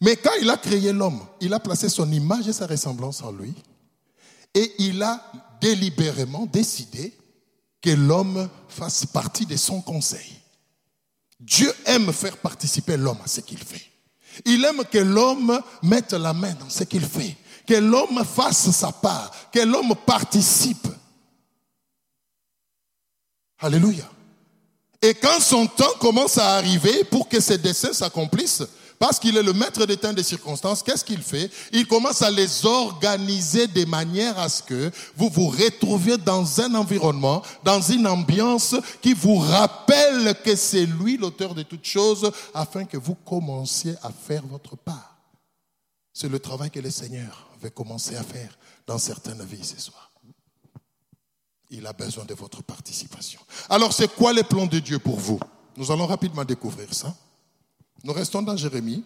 Mais 0.00 0.16
quand 0.16 0.32
il 0.40 0.50
a 0.50 0.56
créé 0.56 0.92
l'homme, 0.92 1.20
il 1.40 1.52
a 1.54 1.58
placé 1.58 1.88
son 1.88 2.10
image 2.12 2.46
et 2.46 2.52
sa 2.52 2.66
ressemblance 2.66 3.22
en 3.22 3.32
lui. 3.32 3.54
Et 4.54 4.72
il 4.78 5.02
a 5.02 5.20
délibérément 5.60 6.46
décidé 6.46 7.16
que 7.80 7.90
l'homme 7.90 8.48
fasse 8.68 9.06
partie 9.06 9.46
de 9.46 9.56
son 9.56 9.80
conseil. 9.80 10.34
Dieu 11.40 11.72
aime 11.86 12.12
faire 12.12 12.36
participer 12.38 12.96
l'homme 12.96 13.18
à 13.24 13.28
ce 13.28 13.40
qu'il 13.40 13.58
fait. 13.58 13.84
Il 14.44 14.64
aime 14.64 14.84
que 14.84 14.98
l'homme 14.98 15.60
mette 15.82 16.12
la 16.12 16.32
main 16.32 16.54
dans 16.54 16.68
ce 16.68 16.84
qu'il 16.84 17.04
fait, 17.04 17.36
que 17.66 17.74
l'homme 17.74 18.24
fasse 18.24 18.70
sa 18.70 18.92
part, 18.92 19.30
que 19.52 19.60
l'homme 19.60 19.94
participe. 20.06 20.88
Alléluia. 23.58 24.08
Et 25.00 25.14
quand 25.14 25.40
son 25.40 25.66
temps 25.66 25.94
commence 26.00 26.38
à 26.38 26.56
arriver 26.56 27.04
pour 27.04 27.28
que 27.28 27.40
ses 27.40 27.58
desseins 27.58 27.92
s'accomplissent, 27.92 28.64
parce 28.98 29.18
qu'il 29.18 29.36
est 29.36 29.42
le 29.42 29.52
maître 29.52 29.86
des 29.86 29.96
temps 29.96 30.12
des 30.12 30.22
circonstances, 30.22 30.82
qu'est-ce 30.82 31.04
qu'il 31.04 31.22
fait? 31.22 31.50
Il 31.72 31.86
commence 31.86 32.22
à 32.22 32.30
les 32.30 32.66
organiser 32.66 33.66
de 33.66 33.84
manière 33.84 34.38
à 34.38 34.48
ce 34.48 34.62
que 34.62 34.90
vous 35.16 35.28
vous 35.28 35.48
retrouviez 35.48 36.18
dans 36.18 36.60
un 36.60 36.74
environnement, 36.74 37.42
dans 37.62 37.80
une 37.80 38.06
ambiance 38.06 38.74
qui 39.00 39.14
vous 39.14 39.38
rappelle 39.38 40.34
que 40.44 40.56
c'est 40.56 40.86
lui 40.86 41.16
l'auteur 41.16 41.54
de 41.54 41.62
toutes 41.62 41.86
choses, 41.86 42.30
afin 42.54 42.84
que 42.84 42.96
vous 42.96 43.14
commenciez 43.14 43.94
à 44.02 44.10
faire 44.10 44.44
votre 44.46 44.76
part. 44.76 45.16
C'est 46.12 46.28
le 46.28 46.40
travail 46.40 46.70
que 46.70 46.80
le 46.80 46.90
Seigneur 46.90 47.48
veut 47.60 47.70
commencer 47.70 48.16
à 48.16 48.22
faire 48.22 48.58
dans 48.86 48.98
certaines 48.98 49.44
vies 49.44 49.64
ce 49.64 49.80
soir. 49.80 50.10
Il 51.70 51.86
a 51.86 51.92
besoin 51.92 52.24
de 52.24 52.34
votre 52.34 52.62
participation. 52.62 53.40
Alors, 53.68 53.92
c'est 53.92 54.12
quoi 54.14 54.32
les 54.32 54.42
plans 54.42 54.66
de 54.66 54.78
Dieu 54.78 54.98
pour 54.98 55.18
vous? 55.18 55.38
Nous 55.76 55.92
allons 55.92 56.06
rapidement 56.06 56.44
découvrir 56.44 56.92
ça. 56.92 57.14
Nous 58.04 58.12
restons 58.12 58.42
dans 58.42 58.56
Jérémie. 58.56 59.04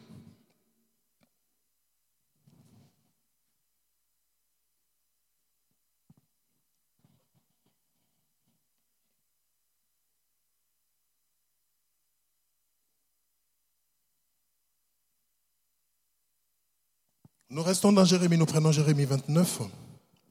Nous 17.52 17.62
restons 17.62 17.92
dans 17.92 18.07
Jérémie, 18.07 18.38
nous 18.38 18.46
prenons 18.46 18.72
Jérémie 18.72 19.05
29, 19.05 19.61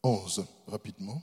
11, 0.01 0.43
rapidement. 0.67 1.21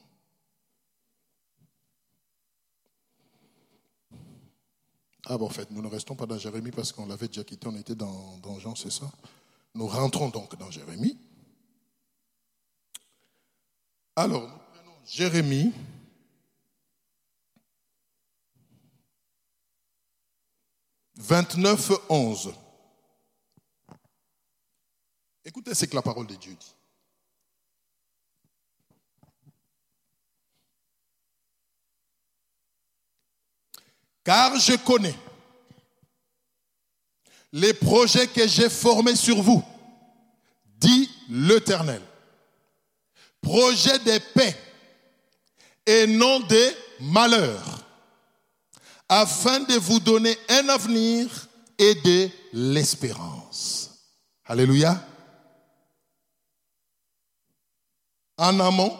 Ah 5.26 5.36
bon, 5.36 5.46
en 5.46 5.50
fait, 5.50 5.70
nous 5.70 5.82
ne 5.82 5.88
restons 5.88 6.14
pas 6.14 6.26
dans 6.26 6.38
Jérémie 6.38 6.70
parce 6.70 6.92
qu'on 6.92 7.06
l'avait 7.06 7.28
déjà 7.28 7.44
quitté, 7.44 7.66
on 7.68 7.76
était 7.76 7.94
dans, 7.94 8.38
dans 8.38 8.58
Jean, 8.58 8.74
c'est 8.74 8.90
ça. 8.92 9.10
Nous 9.74 9.86
rentrons 9.86 10.28
donc 10.28 10.56
dans 10.56 10.70
Jérémie. 10.70 11.18
Alors, 14.16 14.42
nous 14.42 14.58
prenons 14.72 14.96
Jérémie. 15.06 15.72
«29, 21.20 21.92
11. 22.08 22.54
Écoutez 25.44 25.74
ce 25.74 25.84
que 25.84 25.96
la 25.96 26.02
parole 26.02 26.28
de 26.28 26.36
Dieu 26.36 26.54
dit. 26.54 26.74
Car 34.28 34.60
je 34.60 34.76
connais 34.76 35.14
les 37.50 37.72
projets 37.72 38.26
que 38.26 38.46
j'ai 38.46 38.68
formés 38.68 39.16
sur 39.16 39.40
vous, 39.40 39.64
dit 40.66 41.08
l'Éternel. 41.30 42.02
Projets 43.40 43.98
de 44.00 44.18
paix 44.34 44.54
et 45.86 46.06
non 46.06 46.40
de 46.40 46.74
malheur, 47.00 47.86
afin 49.08 49.60
de 49.60 49.78
vous 49.78 49.98
donner 49.98 50.36
un 50.50 50.68
avenir 50.68 51.48
et 51.78 51.94
de 51.94 52.28
l'espérance. 52.52 53.92
Alléluia. 54.44 55.08
En 58.36 58.60
amont, 58.60 58.94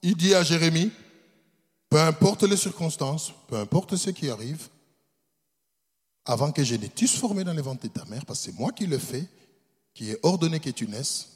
il 0.00 0.16
dit 0.16 0.34
à 0.34 0.42
Jérémie, 0.42 0.90
peu 1.88 2.00
importe 2.00 2.42
les 2.42 2.56
circonstances, 2.56 3.32
peu 3.46 3.56
importe 3.56 3.96
ce 3.96 4.10
qui 4.10 4.28
arrive, 4.28 4.68
avant 6.24 6.52
que 6.52 6.62
je 6.62 6.74
ne 6.74 6.86
t'eusse 6.86 7.16
formé 7.16 7.44
dans 7.44 7.54
les 7.54 7.62
ventre 7.62 7.82
de 7.82 7.88
ta 7.88 8.04
mère, 8.04 8.26
parce 8.26 8.40
que 8.40 8.44
c'est 8.46 8.58
moi 8.58 8.72
qui 8.72 8.86
le 8.86 8.98
fais, 8.98 9.26
qui 9.94 10.10
ai 10.10 10.18
ordonné 10.22 10.60
que 10.60 10.70
tu 10.70 10.86
naisses, 10.86 11.28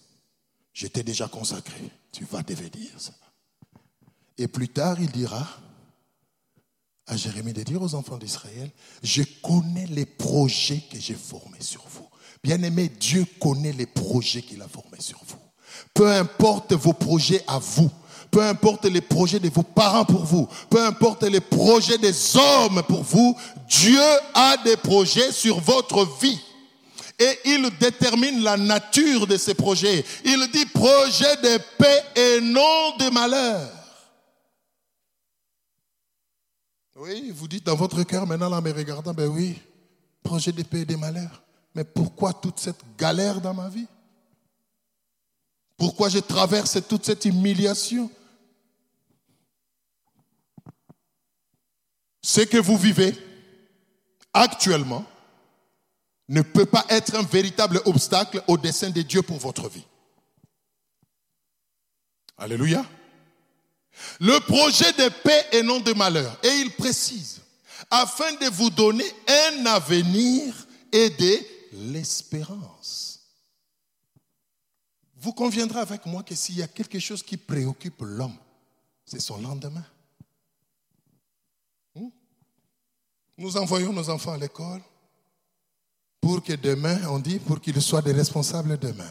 je 0.72 0.86
t'ai 0.86 1.02
déjà 1.02 1.28
consacré. 1.28 1.90
Tu 2.12 2.24
vas 2.24 2.42
devenir 2.42 2.90
ça. 2.98 3.12
Et 4.36 4.48
plus 4.48 4.68
tard, 4.68 5.00
il 5.00 5.10
dira 5.10 5.46
à 7.06 7.16
Jérémie 7.16 7.52
de 7.52 7.62
dire 7.62 7.82
aux 7.82 7.94
enfants 7.94 8.18
d'Israël, 8.18 8.70
je 9.02 9.22
connais 9.42 9.86
les 9.86 10.06
projets 10.06 10.82
que 10.90 10.98
j'ai 10.98 11.14
formés 11.14 11.60
sur 11.60 11.84
vous. 11.88 12.08
Bien-aimé, 12.42 12.88
Dieu 12.88 13.26
connaît 13.40 13.72
les 13.72 13.86
projets 13.86 14.42
qu'il 14.42 14.62
a 14.62 14.68
formés 14.68 15.00
sur 15.00 15.20
vous. 15.26 15.38
Peu 15.94 16.10
importe 16.12 16.72
vos 16.74 16.92
projets 16.92 17.42
à 17.46 17.58
vous, 17.58 17.90
peu 18.32 18.42
importe 18.42 18.86
les 18.86 19.02
projets 19.02 19.38
de 19.38 19.50
vos 19.50 19.62
parents 19.62 20.06
pour 20.06 20.24
vous, 20.24 20.48
peu 20.70 20.82
importe 20.82 21.22
les 21.24 21.40
projets 21.40 21.98
des 21.98 22.34
hommes 22.34 22.82
pour 22.88 23.02
vous, 23.02 23.36
Dieu 23.68 24.00
a 24.32 24.56
des 24.64 24.78
projets 24.78 25.30
sur 25.30 25.60
votre 25.60 26.06
vie. 26.18 26.40
Et 27.18 27.38
il 27.44 27.70
détermine 27.78 28.42
la 28.42 28.56
nature 28.56 29.26
de 29.26 29.36
ces 29.36 29.52
projets. 29.52 30.02
Il 30.24 30.50
dit 30.50 30.64
projet 30.64 31.36
de 31.36 31.58
paix 31.76 32.02
et 32.16 32.40
non 32.40 32.96
de 32.98 33.10
malheur. 33.10 33.70
Oui, 36.96 37.30
vous 37.34 37.46
dites 37.46 37.66
dans 37.66 37.76
votre 37.76 38.02
cœur 38.02 38.26
maintenant, 38.26 38.48
là, 38.48 38.62
me 38.62 38.72
regardant, 38.72 39.12
ben 39.12 39.28
oui, 39.28 39.60
projet 40.22 40.52
de 40.52 40.62
paix 40.62 40.80
et 40.80 40.86
de 40.86 40.96
malheur. 40.96 41.42
Mais 41.74 41.84
pourquoi 41.84 42.32
toute 42.32 42.58
cette 42.58 42.80
galère 42.96 43.42
dans 43.42 43.54
ma 43.54 43.68
vie? 43.68 43.86
Pourquoi 45.76 46.08
je 46.08 46.18
traverse 46.18 46.78
toute 46.88 47.04
cette 47.04 47.26
humiliation? 47.26 48.10
Ce 52.22 52.40
que 52.42 52.58
vous 52.58 52.76
vivez 52.76 53.14
actuellement 54.32 55.04
ne 56.28 56.42
peut 56.42 56.66
pas 56.66 56.86
être 56.88 57.14
un 57.16 57.22
véritable 57.22 57.80
obstacle 57.84 58.42
au 58.46 58.56
dessein 58.56 58.90
de 58.90 59.02
Dieu 59.02 59.22
pour 59.22 59.38
votre 59.38 59.68
vie. 59.68 59.84
Alléluia. 62.38 62.84
Le 64.20 64.38
projet 64.40 64.92
de 64.92 65.08
paix 65.22 65.46
et 65.52 65.62
non 65.62 65.80
de 65.80 65.92
malheur. 65.92 66.38
Et 66.42 66.60
il 66.60 66.70
précise, 66.70 67.40
afin 67.90 68.32
de 68.34 68.46
vous 68.46 68.70
donner 68.70 69.04
un 69.28 69.66
avenir 69.66 70.54
et 70.90 71.10
de 71.10 71.38
l'espérance. 71.72 73.20
Vous 75.16 75.32
conviendrez 75.32 75.80
avec 75.80 76.06
moi 76.06 76.22
que 76.22 76.34
s'il 76.34 76.56
y 76.56 76.62
a 76.62 76.68
quelque 76.68 76.98
chose 76.98 77.22
qui 77.22 77.36
préoccupe 77.36 78.00
l'homme, 78.00 78.36
c'est 79.04 79.20
son 79.20 79.40
lendemain. 79.40 79.84
Nous 83.42 83.56
envoyons 83.56 83.92
nos 83.92 84.08
enfants 84.08 84.34
à 84.34 84.38
l'école 84.38 84.80
pour 86.20 86.44
que 86.44 86.52
demain, 86.52 86.96
on 87.10 87.18
dit, 87.18 87.40
pour 87.40 87.60
qu'ils 87.60 87.82
soient 87.82 88.00
des 88.00 88.12
responsables 88.12 88.78
demain. 88.78 89.10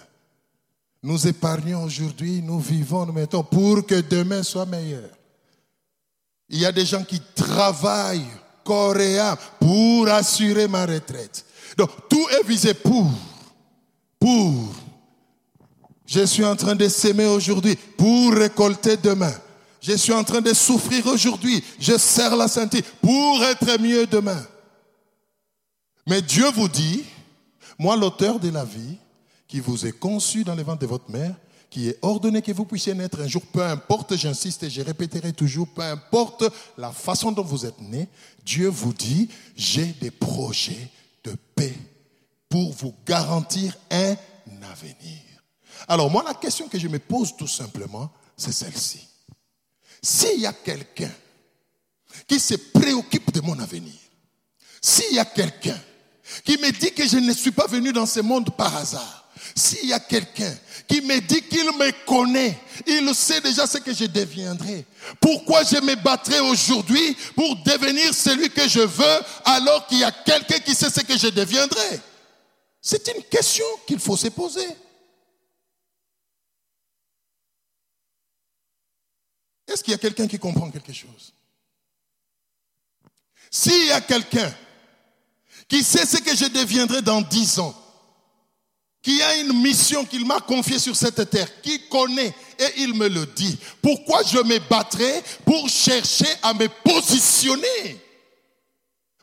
Nous 1.04 1.28
épargnons 1.28 1.84
aujourd'hui, 1.84 2.42
nous 2.42 2.62
vivons, 2.62 3.06
nous 3.06 3.12
mettons 3.12 3.44
pour 3.44 3.86
que 3.86 4.00
demain 4.00 4.42
soit 4.42 4.66
meilleur. 4.66 5.10
Il 6.48 6.60
y 6.60 6.66
a 6.66 6.72
des 6.72 6.86
gens 6.86 7.04
qui 7.04 7.20
travaillent 7.36 8.26
corps 8.64 8.96
pour 9.60 10.08
assurer 10.08 10.70
ma 10.70 10.86
retraite. 10.86 11.46
Donc 11.76 11.90
tout 12.10 12.26
est 12.30 12.48
visé 12.48 12.74
pour, 12.74 13.12
pour. 14.18 14.74
Je 16.06 16.26
suis 16.26 16.46
en 16.46 16.56
train 16.56 16.76
de 16.76 16.88
s'aimer 16.88 17.26
aujourd'hui 17.26 17.76
pour 17.76 18.32
récolter 18.32 18.96
demain. 18.96 19.34
Je 19.82 19.94
suis 19.94 20.14
en 20.14 20.24
train 20.24 20.42
de 20.42 20.54
souffrir 20.54 21.08
aujourd'hui. 21.08 21.64
Je 21.80 21.98
serre 21.98 22.36
la 22.36 22.48
ceinture 22.48 22.84
pour 23.02 23.44
être 23.44 23.82
mieux 23.82 24.06
demain. 24.06 24.46
Mais 26.08 26.22
Dieu 26.22 26.50
vous 26.52 26.68
dit, 26.68 27.04
moi 27.80 27.96
l'auteur 27.96 28.40
de 28.40 28.50
la 28.50 28.64
vie, 28.64 28.98
qui 29.48 29.60
vous 29.60 29.86
est 29.86 29.92
conçu 29.92 30.44
dans 30.44 30.56
les 30.56 30.64
ventre 30.64 30.80
de 30.80 30.88
votre 30.88 31.10
mère, 31.10 31.36
qui 31.70 31.88
est 31.90 31.98
ordonné 32.02 32.42
que 32.42 32.52
vous 32.52 32.66
puissiez 32.66 32.94
naître 32.94 33.22
un 33.22 33.28
jour, 33.28 33.42
peu 33.52 33.64
importe, 33.64 34.16
j'insiste 34.16 34.64
et 34.64 34.70
je 34.70 34.82
répéterai 34.82 35.34
toujours, 35.34 35.68
peu 35.68 35.82
importe 35.82 36.44
la 36.78 36.92
façon 36.92 37.32
dont 37.32 37.44
vous 37.44 37.66
êtes 37.66 37.80
né, 37.82 38.08
Dieu 38.46 38.68
vous 38.68 38.94
dit, 38.94 39.30
j'ai 39.56 39.86
des 39.86 40.12
projets 40.12 40.90
de 41.24 41.34
paix 41.56 41.76
pour 42.50 42.74
vous 42.74 42.94
garantir 43.06 43.78
un 43.90 44.16
avenir. 44.72 45.22
Alors 45.88 46.12
moi, 46.12 46.24
la 46.26 46.34
question 46.34 46.68
que 46.68 46.78
je 46.78 46.88
me 46.88 47.00
pose 47.00 47.36
tout 47.36 47.48
simplement, 47.48 48.12
c'est 48.38 48.52
celle-ci. 48.52 49.11
S'il 50.04 50.40
y 50.40 50.46
a 50.46 50.54
quelqu'un 50.54 51.12
qui 52.28 52.40
se 52.40 52.56
préoccupe 52.56 53.32
de 53.32 53.42
mon 53.42 53.60
avenir, 53.60 53.94
s'il 54.82 55.14
y 55.14 55.20
a 55.20 55.26
quelqu'un 55.26 55.80
qui 56.44 56.58
me 56.58 56.72
dit 56.72 56.92
que 56.92 57.08
je 57.08 57.18
ne 57.18 57.34
suis 57.34 57.52
pas 57.52 57.68
venu 57.68 57.94
dans 57.94 58.06
ce 58.06 58.20
monde 58.20 58.56
par 58.56 58.76
hasard, 58.76 59.22
s'il 59.56 59.88
y 59.88 59.94
a 59.94 60.00
quelqu'un 60.00 60.54
qui 60.88 61.02
me 61.02 61.20
dit 61.20 61.42
qu'il 61.44 61.66
me 61.66 62.06
connaît, 62.06 62.58
il 62.88 63.14
sait 63.14 63.42
déjà 63.42 63.68
ce 63.68 63.78
que 63.78 63.94
je 63.94 64.06
deviendrai. 64.06 64.86
Pourquoi 65.20 65.64
je 65.64 65.78
me 65.78 65.96
battrai 65.96 66.40
aujourd'hui 66.40 67.16
pour 67.36 67.56
devenir 67.64 68.14
celui 68.14 68.50
que 68.50 68.68
je 68.68 68.82
veux 68.82 69.20
alors 69.46 69.88
qu'il 69.88 70.00
y 70.00 70.04
a 70.04 70.12
quelqu'un 70.12 70.60
qui 70.60 70.74
sait 70.74 70.90
ce 70.90 71.02
que 71.02 71.18
je 71.18 71.28
deviendrai? 71.28 72.00
C'est 72.82 73.08
une 73.16 73.24
question 73.24 73.66
qu'il 73.86 74.00
faut 74.00 74.18
se 74.18 74.30
poser. 74.30 74.68
Est-ce 79.72 79.84
qu'il 79.84 79.92
y 79.92 79.96
a 79.96 80.00
quelqu'un 80.00 80.28
qui 80.28 80.40
comprend 80.40 80.70
quelque 80.70 80.94
chose? 80.94 81.34
S'il 83.50 83.88
y 83.88 83.92
a 83.92 84.02
quelqu'un 84.02 84.54
qui 85.68 85.84
sait 85.84 86.06
ce 86.06 86.18
que 86.18 86.36
je 86.36 86.46
deviendrai 86.46 87.02
dans 87.02 87.22
dix 87.22 87.60
ans, 87.60 87.76
qui 89.02 89.22
a 89.22 89.38
une 89.38 89.62
mission 89.62 90.06
qu'il 90.06 90.26
m'a 90.26 90.40
confiée 90.40 90.78
sur 90.78 90.96
cette 90.96 91.30
terre, 91.30 91.62
qui 91.62 91.88
connaît 91.88 92.34
et 92.60 92.82
il 92.82 92.94
me 92.94 93.08
le 93.08 93.26
dit. 93.26 93.58
Pourquoi 93.82 94.22
je 94.24 94.38
me 94.38 94.60
battrai 94.70 95.24
pour 95.44 95.68
chercher 95.70 96.28
à 96.44 96.54
me 96.54 96.68
positionner? 96.84 98.00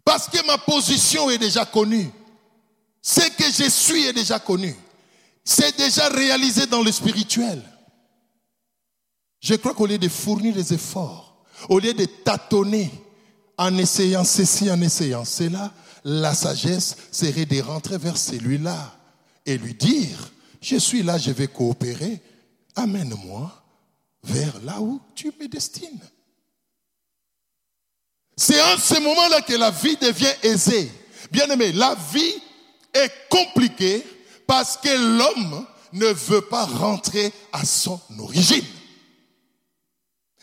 Parce 0.05 0.29
que 0.29 0.45
ma 0.47 0.59
position 0.59 1.31
est 1.31 1.39
déjà 1.39 1.65
connue. 1.65 2.11
Ce 3.01 3.21
que 3.21 3.45
je 3.45 3.71
suis 3.71 4.07
est 4.07 4.13
déjà 4.13 4.39
connu. 4.39 4.75
C'est 5.45 5.77
déjà 5.77 6.09
réalisé 6.09 6.67
dans 6.67 6.83
le 6.83 6.91
spirituel. 6.91 7.63
Je 9.41 9.55
crois 9.55 9.75
qu'au 9.75 9.87
lieu 9.87 9.99
de 9.99 10.09
fournir 10.09 10.55
des 10.55 10.73
efforts, 10.75 11.45
au 11.69 11.79
lieu 11.79 11.95
de 11.95 12.05
tâtonner 12.05 12.91
en 13.57 13.77
essayant 13.77 14.25
ceci, 14.25 14.71
en 14.71 14.81
essayant 14.81 15.25
cela, 15.25 15.73
la 16.05 16.35
sagesse 16.35 16.97
serait 17.11 17.47
de 17.47 17.61
rentrer 17.61 17.99
vers 17.99 18.17
celui-là 18.17 18.97
et 19.45 19.59
lui 19.59 19.75
dire, 19.75 20.31
je 20.61 20.77
suis 20.77 21.03
là, 21.03 21.19
je 21.19 21.31
vais 21.31 21.49
coopérer, 21.49 22.21
amène-moi 22.77 23.53
vers 24.25 24.61
là 24.63 24.81
où 24.81 25.01
tu 25.15 25.33
me 25.41 25.49
destines. 25.49 26.01
C'est 28.37 28.61
en 28.63 28.79
ce 28.79 29.01
moment-là 29.01 29.41
que 29.41 29.55
la 29.55 29.71
vie 29.71 29.97
devient 29.97 30.35
aisée. 30.43 30.91
Bien 31.31 31.49
aimé, 31.51 31.73
la 31.73 31.97
vie 32.13 32.35
est 32.95 33.11
compliquée 33.29 34.05
parce 34.47 34.77
que 34.77 35.19
l'homme 35.19 35.67
ne 35.93 36.07
veut 36.07 36.43
pas 36.43 36.65
rentrer 36.65 37.33
à 37.53 37.65
son 37.65 38.01
origine. 38.19 38.65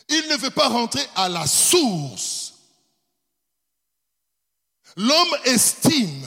Il 0.08 0.28
ne 0.30 0.36
veut 0.36 0.50
pas 0.50 0.68
rentrer 0.68 1.04
à 1.14 1.28
la 1.28 1.46
source. 1.46 2.54
L'homme 4.96 5.36
estime 5.44 6.26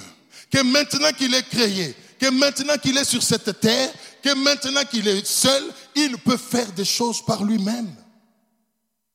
que 0.52 0.62
maintenant 0.62 1.12
qu'il 1.12 1.34
est 1.34 1.48
créé, 1.48 1.96
que 2.20 2.30
maintenant 2.30 2.78
qu'il 2.78 2.98
est 2.98 3.06
sur 3.06 3.24
cette 3.24 3.60
terre, 3.60 3.92
que 4.22 4.34
maintenant 4.36 4.84
qu'il 4.86 5.08
est 5.08 5.26
seul, 5.26 5.64
il 5.96 6.18
peut 6.18 6.38
faire 6.38 6.72
des 6.74 6.86
choses 6.86 7.24
par 7.24 7.44
lui-même. 7.44 7.94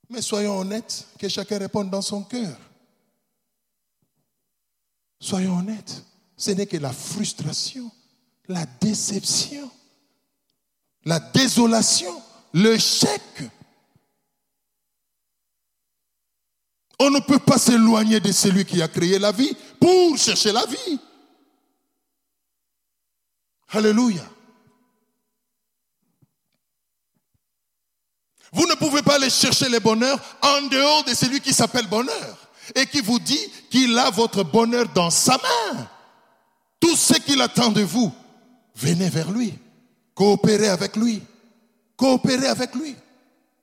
Mais 0.09 0.22
soyons 0.22 0.59
honnêtes, 0.59 1.07
que 1.18 1.29
chacun 1.29 1.59
réponde 1.59 1.90
dans 1.90 2.03
son 2.03 2.22
cœur. 2.22 2.57
Soyons 5.20 5.59
honnêtes, 5.59 6.05
ce 6.37 6.50
n'est 6.50 6.66
que 6.66 6.77
la 6.77 6.92
frustration, 6.92 7.90
la 8.48 8.66
déception, 8.81 9.70
la 11.05 11.20
désolation, 11.20 12.22
le 12.53 12.79
chèque. 12.79 13.50
On 16.98 17.11
ne 17.11 17.20
peut 17.20 17.38
pas 17.38 17.59
s'éloigner 17.59 18.20
de 18.20 18.33
celui 18.33 18.64
qui 18.64 18.80
a 18.80 18.88
créé 18.88 19.18
la 19.18 19.33
vie 19.33 19.57
pour 19.80 20.16
chercher 20.16 20.52
la 20.52 20.64
vie. 20.66 20.98
Alléluia. 23.70 24.22
Vous 28.52 28.66
ne 28.68 28.74
pouvez 28.74 29.02
pas 29.02 29.16
aller 29.16 29.30
chercher 29.30 29.68
le 29.68 29.80
bonheur 29.80 30.16
en 30.40 30.62
dehors 30.68 31.02
de 31.04 31.12
celui 31.12 31.40
qui 31.40 31.52
s'appelle 31.52 31.88
bonheur 31.88 32.38
et 32.76 32.87
qui 32.87 33.00
vous 33.00 33.18
dit 33.18 33.50
qu'il 33.68 33.98
a 33.98 34.11
votre 34.11 34.44
bonheur 34.44 34.87
dans 34.94 35.11
sa 35.11 35.33
main. 35.33 35.88
Tout 36.78 36.94
ce 36.94 37.14
qu'il 37.14 37.42
attend 37.42 37.70
de 37.70 37.83
vous, 37.83 38.12
venez 38.76 39.09
vers 39.09 39.30
lui, 39.33 39.54
coopérez 40.14 40.68
avec 40.68 40.94
lui, 40.94 41.20
coopérez 41.96 42.46
avec 42.46 42.74
lui. 42.76 42.94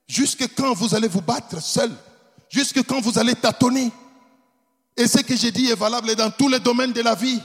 Jusque 0.07 0.53
quand 0.55 0.73
vous 0.73 0.93
allez 0.93 1.07
vous 1.07 1.21
battre 1.21 1.61
seul, 1.61 1.91
jusque 2.51 2.83
quand 2.83 3.01
vous 3.01 3.17
allez 3.17 3.35
tâtonner. 3.35 3.91
Et 4.95 5.07
ce 5.07 5.19
que 5.19 5.35
j'ai 5.35 5.51
dit 5.51 5.71
est 5.71 5.75
valable 5.75 6.15
dans 6.15 6.29
tous 6.29 6.49
les 6.49 6.59
domaines 6.59 6.93
de 6.93 7.01
la 7.01 7.15
vie. 7.15 7.41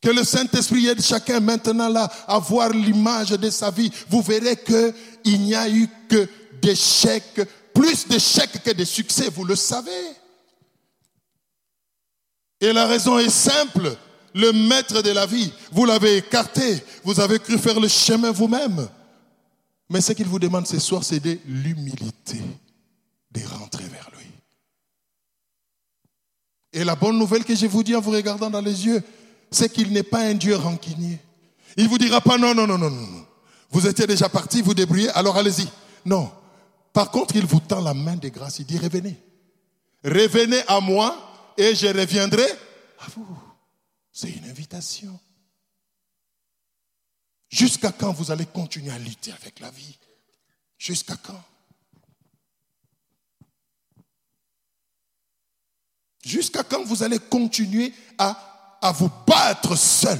Que 0.00 0.10
le 0.10 0.24
Saint-Esprit 0.24 0.86
aide 0.86 1.02
chacun 1.02 1.40
maintenant 1.40 1.88
là 1.88 2.10
à 2.26 2.38
voir 2.38 2.70
l'image 2.70 3.30
de 3.30 3.50
sa 3.50 3.70
vie. 3.70 3.90
Vous 4.08 4.22
verrez 4.22 4.56
qu'il 4.56 5.40
n'y 5.42 5.54
a 5.54 5.68
eu 5.68 5.88
que 6.08 6.28
d'échecs, 6.62 7.40
plus 7.74 8.06
d'échecs 8.06 8.62
que 8.62 8.70
de 8.70 8.84
succès, 8.84 9.28
vous 9.30 9.44
le 9.44 9.56
savez. 9.56 9.90
Et 12.60 12.72
la 12.72 12.86
raison 12.86 13.18
est 13.18 13.30
simple. 13.30 13.96
Le 14.32 14.52
maître 14.52 15.02
de 15.02 15.10
la 15.10 15.26
vie, 15.26 15.52
vous 15.72 15.84
l'avez 15.84 16.18
écarté. 16.18 16.82
Vous 17.02 17.18
avez 17.18 17.38
cru 17.40 17.58
faire 17.58 17.80
le 17.80 17.88
chemin 17.88 18.30
vous-même. 18.30 18.88
Mais 19.88 20.00
ce 20.00 20.12
qu'il 20.12 20.26
vous 20.26 20.38
demande 20.38 20.68
ce 20.68 20.78
soir, 20.78 21.02
c'est 21.02 21.18
de 21.18 21.36
l'humilité, 21.46 22.40
de 23.32 23.44
rentrer 23.44 23.84
vers 23.84 24.08
lui. 24.16 24.26
Et 26.80 26.84
la 26.84 26.96
bonne 26.96 27.18
nouvelle 27.18 27.44
que 27.44 27.54
je 27.54 27.66
vous 27.66 27.82
dis 27.82 27.94
en 27.94 28.00
vous 28.00 28.10
regardant 28.10 28.48
dans 28.48 28.62
les 28.62 28.86
yeux, 28.86 29.02
c'est 29.50 29.70
qu'il 29.70 29.92
n'est 29.92 30.02
pas 30.02 30.20
un 30.20 30.32
Dieu 30.32 30.56
rancunier. 30.56 31.18
Il 31.76 31.84
ne 31.84 31.88
vous 31.90 31.98
dira 31.98 32.22
pas 32.22 32.38
non, 32.38 32.54
non, 32.54 32.66
non, 32.66 32.78
non, 32.78 32.88
non. 32.88 33.26
Vous 33.68 33.86
étiez 33.86 34.06
déjà 34.06 34.30
parti, 34.30 34.62
vous 34.62 34.72
débrouillez, 34.72 35.10
alors 35.10 35.36
allez-y. 35.36 35.68
Non. 36.06 36.32
Par 36.94 37.10
contre, 37.10 37.36
il 37.36 37.44
vous 37.44 37.60
tend 37.60 37.82
la 37.82 37.92
main 37.92 38.16
de 38.16 38.30
grâce. 38.30 38.60
Il 38.60 38.64
dit 38.64 38.78
revenez. 38.78 39.14
Revenez 40.02 40.62
à 40.68 40.80
moi 40.80 41.52
et 41.58 41.74
je 41.74 41.86
reviendrai 41.88 42.50
à 42.98 43.10
vous. 43.14 43.26
C'est 44.10 44.30
une 44.30 44.48
invitation. 44.48 45.20
Jusqu'à 47.50 47.92
quand 47.92 48.12
vous 48.12 48.30
allez 48.30 48.46
continuer 48.46 48.90
à 48.90 48.98
lutter 48.98 49.32
avec 49.32 49.60
la 49.60 49.70
vie? 49.70 49.98
Jusqu'à 50.78 51.16
quand? 51.16 51.42
Jusqu'à 56.24 56.62
quand 56.62 56.84
vous 56.84 57.02
allez 57.02 57.18
continuer 57.18 57.92
à 58.18 58.50
à 58.82 58.92
vous 58.92 59.10
battre 59.26 59.76
seul? 59.76 60.18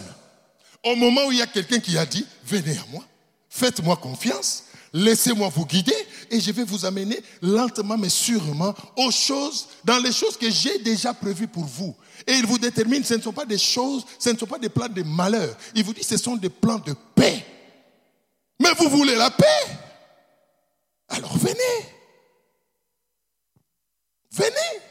Au 0.85 0.97
moment 0.97 1.27
où 1.27 1.33
il 1.33 1.39
y 1.39 1.43
a 1.43 1.47
quelqu'un 1.47 1.79
qui 1.81 1.97
a 1.99 2.07
dit, 2.07 2.27
venez 2.45 2.77
à 2.77 2.85
moi, 2.91 3.05
faites-moi 3.49 3.97
confiance, 3.97 4.65
laissez-moi 4.93 5.49
vous 5.49 5.67
guider 5.67 5.95
et 6.31 6.41
je 6.41 6.53
vais 6.53 6.65
vous 6.65 6.85
amener 6.85 7.21
lentement 7.43 7.99
mais 7.99 8.09
sûrement 8.09 8.75
aux 8.97 9.11
choses, 9.11 9.69
dans 9.85 9.99
les 9.99 10.13
choses 10.13 10.37
que 10.37 10.51
j'ai 10.51 10.79
déjà 10.79 11.13
prévues 11.13 11.49
pour 11.49 11.65
vous. 11.65 11.95
Et 12.27 12.33
il 12.33 12.47
vous 12.47 12.59
détermine, 12.59 13.05
ce 13.05 13.15
ne 13.15 13.23
sont 13.23 13.33
pas 13.33 13.45
des 13.45 13.59
choses, 13.59 14.05
ce 14.19 14.31
ne 14.31 14.39
sont 14.39 14.47
pas 14.47 14.59
des 14.59 14.69
plans 14.69 14.89
de 14.89 15.03
malheur. 15.03 15.55
Il 15.75 15.85
vous 15.85 15.95
dit, 15.95 16.05
ce 16.05 16.17
sont 16.17 16.37
des 16.37 16.51
plans 16.51 16.79
de 16.79 16.95
paix. 17.15 17.45
Mais 18.59 18.73
vous 18.79 18.89
voulez 18.89 19.17
la 19.17 19.31
paix? 19.31 19.47
Alors 21.09 21.37
venez. 21.37 21.55
Venez. 24.33 24.90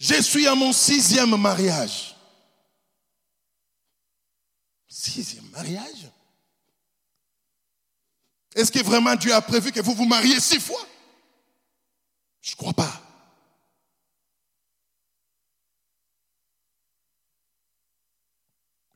Je 0.00 0.22
suis 0.22 0.46
à 0.46 0.54
mon 0.54 0.72
sixième 0.72 1.36
mariage. 1.36 2.16
Sixième 4.88 5.46
mariage? 5.50 6.10
Est-ce 8.54 8.72
que 8.72 8.82
vraiment 8.82 9.14
Dieu 9.14 9.34
a 9.34 9.42
prévu 9.42 9.70
que 9.70 9.80
vous 9.80 9.94
vous 9.94 10.06
mariez 10.06 10.40
six 10.40 10.58
fois? 10.58 10.80
Je 12.40 12.52
ne 12.52 12.56
crois 12.56 12.72
pas. 12.72 13.00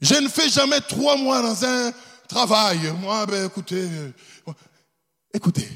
Je 0.00 0.14
ne 0.14 0.28
fais 0.28 0.48
jamais 0.48 0.80
trois 0.80 1.18
mois 1.18 1.42
dans 1.42 1.64
un 1.66 1.92
travail. 2.26 2.90
Moi, 2.92 3.26
ben, 3.26 3.46
écoutez, 3.46 3.82
euh, 3.82 4.12
écoutez, 5.34 5.68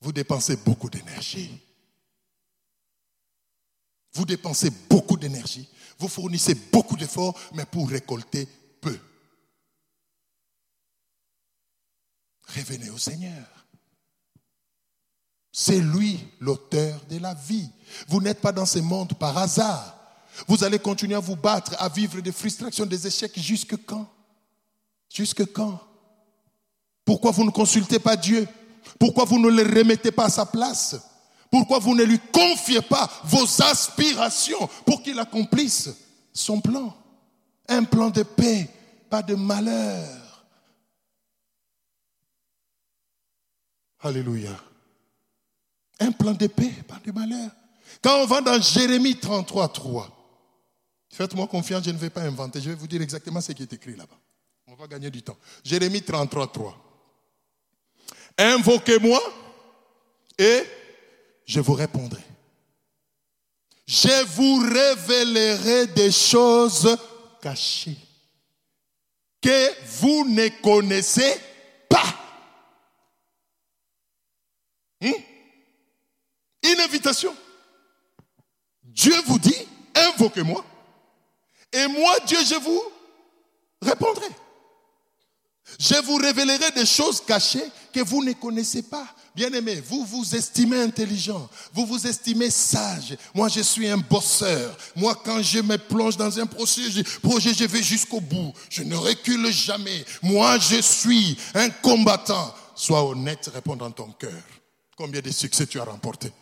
vous 0.00 0.12
dépensez 0.12 0.56
beaucoup 0.56 0.88
d'énergie. 0.88 1.60
Vous 4.12 4.24
dépensez 4.24 4.70
beaucoup 4.88 5.16
d'énergie. 5.16 5.68
Vous 5.98 6.08
fournissez 6.08 6.54
beaucoup 6.54 6.96
d'efforts, 6.96 7.38
mais 7.54 7.64
pour 7.64 7.88
récolter 7.88 8.48
peu. 8.80 8.98
Revenez 12.48 12.90
au 12.90 12.98
Seigneur. 12.98 13.46
C'est 15.52 15.80
lui 15.80 16.18
l'auteur 16.40 17.00
de 17.08 17.18
la 17.18 17.34
vie. 17.34 17.68
Vous 18.08 18.20
n'êtes 18.20 18.40
pas 18.40 18.52
dans 18.52 18.66
ce 18.66 18.78
monde 18.78 19.14
par 19.14 19.36
hasard. 19.36 19.96
Vous 20.46 20.64
allez 20.64 20.78
continuer 20.78 21.14
à 21.14 21.20
vous 21.20 21.36
battre, 21.36 21.74
à 21.78 21.88
vivre 21.88 22.20
des 22.20 22.32
frustrations, 22.32 22.86
des 22.86 23.06
échecs 23.06 23.38
jusque 23.38 23.76
quand? 23.84 24.08
Jusque 25.12 25.52
quand? 25.52 25.80
Pourquoi 27.04 27.32
vous 27.32 27.44
ne 27.44 27.50
consultez 27.50 27.98
pas 27.98 28.16
Dieu? 28.16 28.48
Pourquoi 28.98 29.24
vous 29.24 29.38
ne 29.38 29.48
le 29.48 29.62
remettez 29.62 30.12
pas 30.12 30.26
à 30.26 30.30
sa 30.30 30.46
place? 30.46 30.96
Pourquoi 31.50 31.78
vous 31.78 31.94
ne 31.94 32.04
lui 32.04 32.18
confiez 32.32 32.80
pas 32.80 33.10
vos 33.24 33.62
aspirations 33.62 34.68
pour 34.86 35.02
qu'il 35.02 35.18
accomplisse 35.18 35.90
son 36.32 36.60
plan? 36.60 36.94
Un 37.68 37.84
plan 37.84 38.10
de 38.10 38.22
paix, 38.22 38.68
pas 39.08 39.22
de 39.22 39.34
malheur. 39.34 40.44
Alléluia. 44.00 44.56
Un 45.98 46.12
plan 46.12 46.32
de 46.32 46.46
paix, 46.46 46.72
pas 46.86 47.00
de 47.04 47.12
malheur. 47.12 47.50
Quand 48.02 48.22
on 48.22 48.26
va 48.26 48.40
dans 48.40 48.60
Jérémie 48.60 49.16
33, 49.16 49.68
3, 49.68 50.20
Faites-moi 51.12 51.48
confiance, 51.48 51.84
je 51.84 51.90
ne 51.90 51.98
vais 51.98 52.10
pas 52.10 52.22
inventer. 52.22 52.60
Je 52.60 52.70
vais 52.70 52.76
vous 52.76 52.86
dire 52.86 53.02
exactement 53.02 53.40
ce 53.40 53.52
qui 53.52 53.62
est 53.62 53.72
écrit 53.72 53.96
là-bas. 53.96 54.16
On 54.68 54.74
va 54.74 54.86
gagner 54.86 55.10
du 55.10 55.22
temps. 55.22 55.36
Jérémie 55.64 56.02
33, 56.02 56.52
3. 56.52 56.76
Invoquez-moi 58.38 59.20
et 60.38 60.62
je 61.50 61.58
vous 61.58 61.72
répondrai. 61.72 62.22
Je 63.84 64.24
vous 64.36 64.58
révélerai 64.72 65.88
des 65.88 66.12
choses 66.12 66.96
cachées 67.42 67.96
que 69.42 69.84
vous 69.98 70.28
ne 70.28 70.46
connaissez 70.62 71.40
pas. 71.88 72.14
Hmm? 75.00 75.10
Une 76.62 76.80
invitation. 76.82 77.34
Dieu 78.84 79.20
vous 79.26 79.40
dit, 79.40 79.66
invoquez-moi 79.96 80.64
et 81.72 81.86
moi, 81.88 82.16
Dieu, 82.26 82.38
je 82.46 82.60
vous 82.60 82.82
répondrai. 83.82 84.28
Je 85.78 85.94
vous 86.02 86.16
révélerai 86.16 86.70
des 86.72 86.86
choses 86.86 87.20
cachées 87.20 87.70
que 87.92 88.00
vous 88.00 88.24
ne 88.24 88.32
connaissez 88.32 88.82
pas. 88.82 89.06
Bien-aimé, 89.34 89.80
vous 89.80 90.04
vous 90.04 90.34
estimez 90.34 90.80
intelligent, 90.80 91.48
vous 91.72 91.86
vous 91.86 92.04
estimez 92.06 92.50
sage. 92.50 93.16
Moi, 93.32 93.48
je 93.48 93.60
suis 93.60 93.88
un 93.88 93.96
bosseur. 93.96 94.76
Moi, 94.96 95.14
quand 95.24 95.40
je 95.40 95.60
me 95.60 95.78
plonge 95.78 96.16
dans 96.16 96.36
un 96.38 96.46
projet, 96.46 97.04
projet 97.22 97.54
je 97.54 97.64
vais 97.64 97.82
jusqu'au 97.82 98.20
bout. 98.20 98.52
Je 98.68 98.82
ne 98.82 98.96
recule 98.96 99.50
jamais. 99.52 100.04
Moi, 100.22 100.58
je 100.58 100.80
suis 100.80 101.38
un 101.54 101.70
combattant. 101.70 102.52
Sois 102.74 103.04
honnête, 103.04 103.50
réponds 103.54 103.76
dans 103.76 103.90
ton 103.92 104.10
cœur. 104.12 104.42
Combien 104.96 105.20
de 105.20 105.30
succès 105.30 105.66
tu 105.66 105.78
as 105.78 105.84
remporté? 105.84 106.32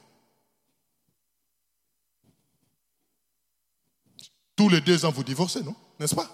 Tous 4.56 4.68
les 4.68 4.80
deux 4.80 5.04
ans, 5.04 5.12
vous 5.12 5.22
divorcez, 5.22 5.62
non? 5.62 5.76
N'est-ce 6.00 6.14
pas? 6.14 6.28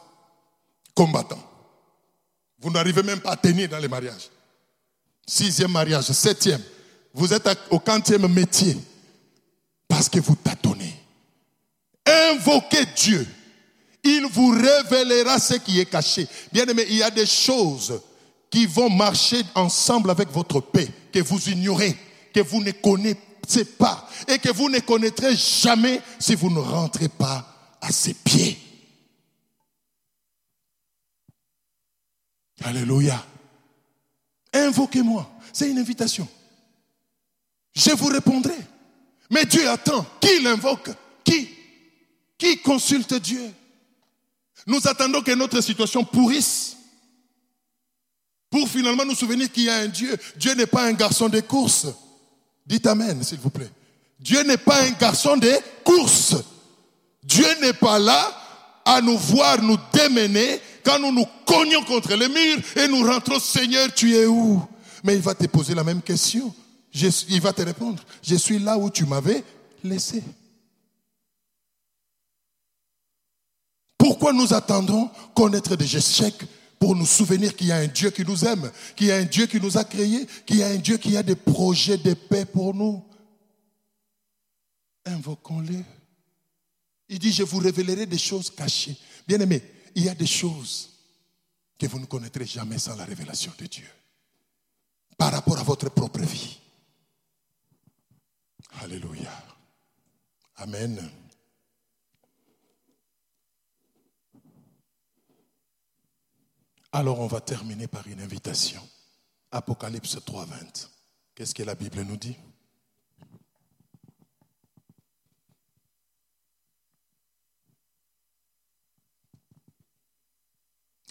Combattant. 0.95 1.54
Vous 2.65 2.71
n'arrivez 2.71 3.03
même 3.03 3.21
pas 3.21 3.33
à 3.33 3.37
tenir 3.37 3.69
dans 3.69 3.77
les 3.77 3.89
mariages. 3.89 4.31
Sixième 5.27 5.71
mariage, 5.71 6.07
septième. 6.07 6.63
Vous 7.13 7.31
êtes 7.35 7.47
au 7.69 7.79
quantième 7.79 8.27
métier 8.27 8.75
parce 9.87 10.09
que 10.09 10.19
vous 10.19 10.35
tâtonnez. 10.35 10.95
Invoquez 12.07 12.87
Dieu. 12.97 13.27
Il 14.03 14.27
vous 14.33 14.49
révélera 14.49 15.39
ce 15.39 15.55
qui 15.55 15.79
est 15.79 15.85
caché. 15.85 16.27
Bien 16.51 16.65
aimé, 16.65 16.87
il 16.89 16.97
y 16.97 17.03
a 17.03 17.11
des 17.11 17.27
choses 17.27 18.01
qui 18.49 18.65
vont 18.65 18.89
marcher 18.89 19.43
ensemble 19.55 20.11
avec 20.11 20.31
votre 20.31 20.61
paix, 20.61 20.89
que 21.13 21.21
vous 21.21 21.51
ignorez, 21.51 21.95
que 22.33 22.41
vous 22.41 22.65
ne 22.65 22.71
connaissez 22.71 23.67
pas 23.79 24.09
et 24.27 24.39
que 24.39 24.51
vous 24.51 24.71
ne 24.71 24.79
connaîtrez 24.79 25.37
jamais 25.37 26.01
si 26.19 26.35
vous 26.35 26.49
ne 26.49 26.61
rentrez 26.61 27.09
pas 27.11 27.47
à 27.83 27.93
ses 27.93 28.15
pieds. 28.15 28.57
Alléluia. 32.63 33.25
Invoquez-moi. 34.53 35.31
C'est 35.53 35.71
une 35.71 35.79
invitation. 35.79 36.29
Je 37.75 37.91
vous 37.91 38.07
répondrai. 38.07 38.57
Mais 39.31 39.45
Dieu 39.45 39.69
attend. 39.69 40.07
Qui 40.21 40.41
l'invoque 40.43 40.91
Qui? 41.25 41.49
Qui 42.39 42.59
consulte 42.59 43.15
Dieu? 43.15 43.51
Nous 44.67 44.87
attendons 44.87 45.23
que 45.23 45.33
notre 45.33 45.61
situation 45.61 46.05
pourrisse 46.05 46.77
pour 48.51 48.69
finalement 48.69 49.05
nous 49.05 49.15
souvenir 49.15 49.51
qu'il 49.51 49.65
y 49.65 49.69
a 49.69 49.77
un 49.77 49.89
Dieu. 49.89 50.17
Dieu 50.37 50.55
n'est 50.55 50.67
pas 50.67 50.85
un 50.85 50.93
garçon 50.93 51.29
de 51.29 51.41
course. 51.41 51.87
Dites 52.65 52.87
Amen, 52.87 53.23
s'il 53.23 53.41
vous 53.41 53.51
plaît. 53.51 53.71
Dieu 54.19 54.43
n'est 54.45 54.57
pas 54.57 54.83
un 54.83 54.93
garçon 54.93 55.37
de 55.37 55.53
course. 55.83 56.37
Dieu 57.23 57.47
n'est 57.61 57.73
pas 57.73 57.99
là 57.99 58.33
à 58.85 59.01
nous 59.01 59.19
voir 59.19 59.61
nous 59.61 59.79
démener 59.93 60.61
quand 60.85 60.99
nous 60.99 61.13
nous 61.13 61.27
cognons 61.47 61.83
contre 61.83 62.15
le 62.15 62.29
mur 62.29 62.59
et 62.77 62.89
nous 62.89 63.05
rentrons, 63.05 63.41
Seigneur, 63.41 63.93
tu 63.95 64.15
es 64.15 64.27
où? 64.27 64.63
Mais 65.03 65.15
il 65.17 65.23
va 65.23 65.35
te 65.35 65.47
poser 65.47 65.75
la 65.75 65.85
même 65.85 66.03
question. 66.03 66.55
il 66.93 67.41
va 67.41 67.53
te 67.53 67.63
répondre, 67.63 68.03
je 68.23 68.35
suis 68.37 68.59
là 68.59 68.79
où 68.79 68.91
tu 68.91 69.07
m'avais 69.07 69.43
laissé. 69.83 70.23
Pourquoi 73.99 74.33
nous 74.33 74.53
attendons 74.53 75.11
connaître 75.35 75.77
des 75.77 75.97
échecs 75.97 76.45
pour 76.79 76.95
nous 76.95 77.07
souvenir 77.07 77.57
qu'il 77.57 77.69
y 77.69 77.73
a 77.73 77.77
un 77.77 77.87
Dieu 77.87 78.11
qui 78.11 78.23
nous 78.23 78.45
aime, 78.45 78.71
qu'il 78.95 79.07
y 79.07 79.13
a 79.13 79.17
un 79.17 79.25
Dieu 79.25 79.47
qui 79.47 79.59
nous 79.59 79.79
a 79.79 79.85
créés, 79.85 80.27
qu'il 80.45 80.59
y 80.59 80.63
a 80.63 80.69
un 80.69 80.77
Dieu 80.77 80.99
qui 80.99 81.17
a 81.17 81.23
des 81.23 81.37
projets 81.37 81.97
de 81.97 82.13
paix 82.13 82.45
pour 82.45 82.75
nous? 82.75 83.03
Invoquons-le. 85.07 85.83
Il 87.09 87.19
dit, 87.19 87.33
je 87.33 87.43
vous 87.43 87.59
révélerai 87.59 88.07
des 88.07 88.19
choses 88.19 88.51
cachées. 88.51 88.97
Bien 89.27 89.41
aimé, 89.41 89.63
il 89.95 90.05
y 90.05 90.09
a 90.09 90.15
des 90.15 90.27
choses 90.27 90.91
que 91.79 91.87
vous 91.87 91.99
ne 91.99 92.07
connaîtrez 92.07 92.47
jamais 92.47 92.79
sans 92.79 92.97
la 92.97 93.05
révélation 93.05 93.53
de 93.59 93.67
Dieu. 93.67 93.89
Par 95.17 95.33
rapport 95.33 95.59
à 95.59 95.63
votre 95.63 95.89
propre 95.91 96.21
vie. 96.21 96.59
Alléluia. 98.81 99.31
Amen. 100.57 101.11
Alors 106.93 107.21
on 107.21 107.27
va 107.27 107.41
terminer 107.41 107.87
par 107.87 108.07
une 108.07 108.21
invitation. 108.21 108.81
Apocalypse 109.51 110.17
3.20. 110.17 110.89
Qu'est-ce 111.35 111.55
que 111.55 111.63
la 111.63 111.75
Bible 111.75 112.03
nous 112.03 112.17
dit? 112.17 112.37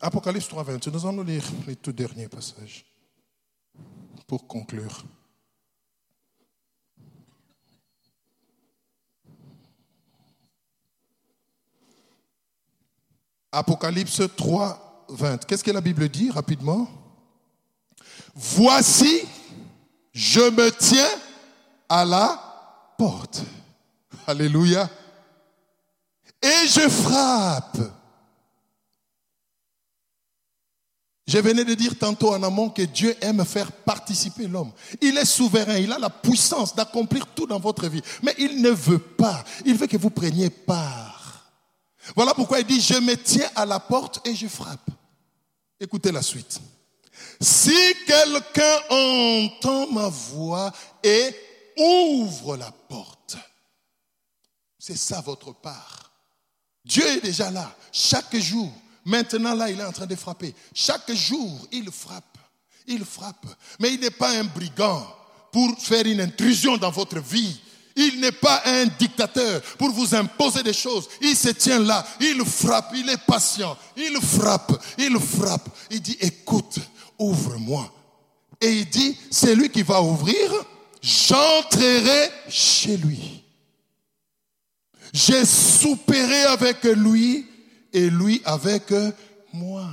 Apocalypse 0.04 0.50
3, 0.50 0.64
20. 0.64 0.88
Nous 0.88 1.06
allons 1.08 1.24
lire 1.24 1.46
les 1.66 1.78
tout 1.78 1.94
derniers 1.94 2.28
passages 2.28 2.86
pour 4.28 4.46
conclure. 4.46 5.02
Apocalypse 13.50 14.22
3, 14.36 15.06
20. 15.08 15.46
Qu'est-ce 15.46 15.64
que 15.64 15.72
la 15.72 15.80
Bible 15.80 16.10
dit 16.10 16.30
rapidement? 16.30 16.86
Voici, 18.36 19.22
je 20.12 20.42
me 20.42 20.70
tiens 20.70 21.18
à 21.88 22.04
la 22.04 22.94
porte. 22.98 23.42
Alléluia. 24.28 24.90
Et 26.42 26.68
je 26.68 26.90
frappe. 26.90 28.03
Je 31.34 31.40
venais 31.40 31.66
de 31.66 31.74
dire 31.74 31.98
tantôt 31.98 32.32
en 32.32 32.44
amont 32.44 32.70
que 32.70 32.84
Dieu 32.84 33.18
aime 33.20 33.44
faire 33.44 33.72
participer 33.72 34.46
l'homme. 34.46 34.72
Il 35.02 35.18
est 35.18 35.26
souverain, 35.26 35.80
il 35.80 35.92
a 35.92 35.98
la 35.98 36.12
puissance 36.12 36.76
d'accomplir 36.76 37.26
tout 37.26 37.48
dans 37.48 37.60
votre 37.60 37.88
vie. 37.88 38.04
Mais 38.22 38.36
il 38.38 38.62
ne 38.62 38.70
veut 38.70 39.00
pas. 39.00 39.44
Il 39.66 39.74
veut 39.74 39.88
que 39.88 39.98
vous 39.98 40.12
preniez 40.12 40.52
part. 40.52 41.52
Voilà 42.16 42.36
pourquoi 42.36 42.60
il 42.60 42.68
dit, 42.68 42.80
je 42.80 43.00
me 43.00 43.16
tiens 43.16 43.50
à 43.56 43.66
la 43.66 43.80
porte 43.80 44.22
et 44.28 44.36
je 44.36 44.46
frappe. 44.46 44.88
Écoutez 45.80 46.12
la 46.12 46.22
suite. 46.22 46.62
Si 47.42 47.96
quelqu'un 48.06 48.78
entend 48.92 49.92
ma 49.92 50.10
voix 50.10 50.72
et 51.02 51.36
ouvre 51.80 52.58
la 52.58 52.72
porte. 52.72 53.38
C'est 54.78 55.00
ça 55.00 55.20
votre 55.22 55.52
part. 55.52 56.12
Dieu 56.86 57.08
est 57.08 57.22
déjà 57.22 57.50
là, 57.50 57.76
chaque 57.92 58.36
jour. 58.36 58.72
Maintenant, 59.06 59.54
là, 59.54 59.70
il 59.70 59.80
est 59.80 59.86
en 59.86 59.92
train 59.92 60.06
de 60.06 60.16
frapper. 60.16 60.54
Chaque 60.74 61.12
jour, 61.14 61.68
il 61.72 61.90
frappe. 61.92 62.38
Il 62.88 63.04
frappe. 63.04 63.46
Mais 63.80 63.94
il 63.94 64.00
n'est 64.00 64.12
pas 64.12 64.32
un 64.32 64.44
brigand 64.44 65.06
pour 65.52 65.78
faire 65.80 66.06
une 66.06 66.22
intrusion 66.22 66.78
dans 66.78 66.92
votre 66.92 67.20
vie. 67.20 67.60
Il 67.96 68.20
n'est 68.20 68.32
pas 68.32 68.64
un 68.66 68.86
dictateur 68.86 69.62
pour 69.78 69.92
vous 69.92 70.16
imposer 70.16 70.64
des 70.64 70.74
choses. 70.74 71.08
Il 71.22 71.36
se 71.36 71.50
tient 71.50 71.80
là, 71.80 72.06
il 72.20 72.44
frappe, 72.44 72.92
il 72.96 73.08
est 73.08 73.24
patient, 73.26 73.78
il 73.96 74.20
frappe, 74.20 74.82
il 74.98 75.20
frappe. 75.20 75.70
Il 75.92 76.02
dit, 76.02 76.18
écoute, 76.20 76.80
ouvre-moi. 77.20 77.94
Et 78.60 78.80
il 78.80 78.90
dit, 78.90 79.16
c'est 79.30 79.54
lui 79.54 79.70
qui 79.70 79.84
va 79.84 80.02
ouvrir, 80.02 80.52
j'entrerai 81.02 82.32
chez 82.50 82.98
lui. 82.98 83.44
J'ai 85.14 85.46
soupéré 85.46 86.44
avec 86.46 86.84
lui 86.86 87.46
et 87.94 88.10
lui 88.10 88.42
avec 88.44 88.92
moi. 89.54 89.88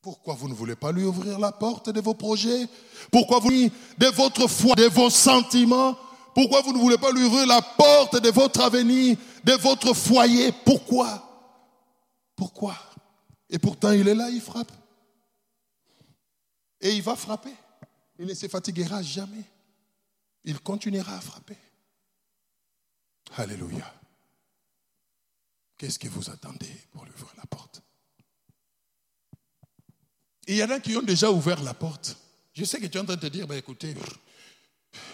Pourquoi 0.00 0.34
vous 0.34 0.48
ne 0.48 0.54
voulez 0.54 0.76
pas 0.76 0.92
lui 0.92 1.02
ouvrir 1.02 1.38
la 1.38 1.50
porte 1.50 1.90
de 1.90 2.00
vos 2.00 2.14
projets? 2.14 2.68
Pourquoi 3.10 3.40
vous 3.40 3.50
de 3.50 4.06
votre 4.14 4.46
foi, 4.46 4.76
de 4.76 4.84
vos 4.84 5.10
sentiments? 5.10 5.98
Pourquoi 6.32 6.60
vous 6.60 6.72
ne 6.72 6.78
voulez 6.78 6.98
pas 6.98 7.10
lui 7.10 7.24
ouvrir 7.24 7.46
la 7.46 7.60
porte 7.60 8.22
de 8.22 8.30
votre 8.30 8.60
avenir, 8.60 9.16
de 9.42 9.52
votre 9.54 9.94
foyer? 9.94 10.52
Pourquoi? 10.64 11.22
Pourquoi? 12.36 12.76
Et 13.50 13.58
pourtant, 13.58 13.90
il 13.90 14.06
est 14.06 14.14
là, 14.14 14.30
il 14.30 14.40
frappe. 14.40 14.70
Et 16.80 16.92
il 16.92 17.02
va 17.02 17.16
frapper. 17.16 17.54
Il 18.18 18.26
ne 18.26 18.34
se 18.34 18.46
fatiguera 18.46 19.02
jamais. 19.02 19.44
Il 20.44 20.60
continuera 20.60 21.16
à 21.16 21.20
frapper. 21.20 21.56
Alléluia. 23.36 23.92
Qu'est-ce 25.78 25.98
que 25.98 26.08
vous 26.08 26.30
attendez 26.30 26.74
pour 26.92 27.04
lui 27.04 27.12
ouvrir 27.12 27.32
la 27.36 27.46
porte? 27.46 27.82
Il 30.46 30.56
y 30.56 30.64
en 30.64 30.70
a 30.70 30.80
qui 30.80 30.96
ont 30.96 31.02
déjà 31.02 31.30
ouvert 31.30 31.62
la 31.62 31.74
porte. 31.74 32.16
Je 32.54 32.64
sais 32.64 32.80
que 32.80 32.86
tu 32.86 32.96
es 32.96 33.00
en 33.00 33.04
train 33.04 33.16
de 33.16 33.20
te 33.20 33.26
dire, 33.26 33.46
ben 33.46 33.58
écoutez, 33.58 33.94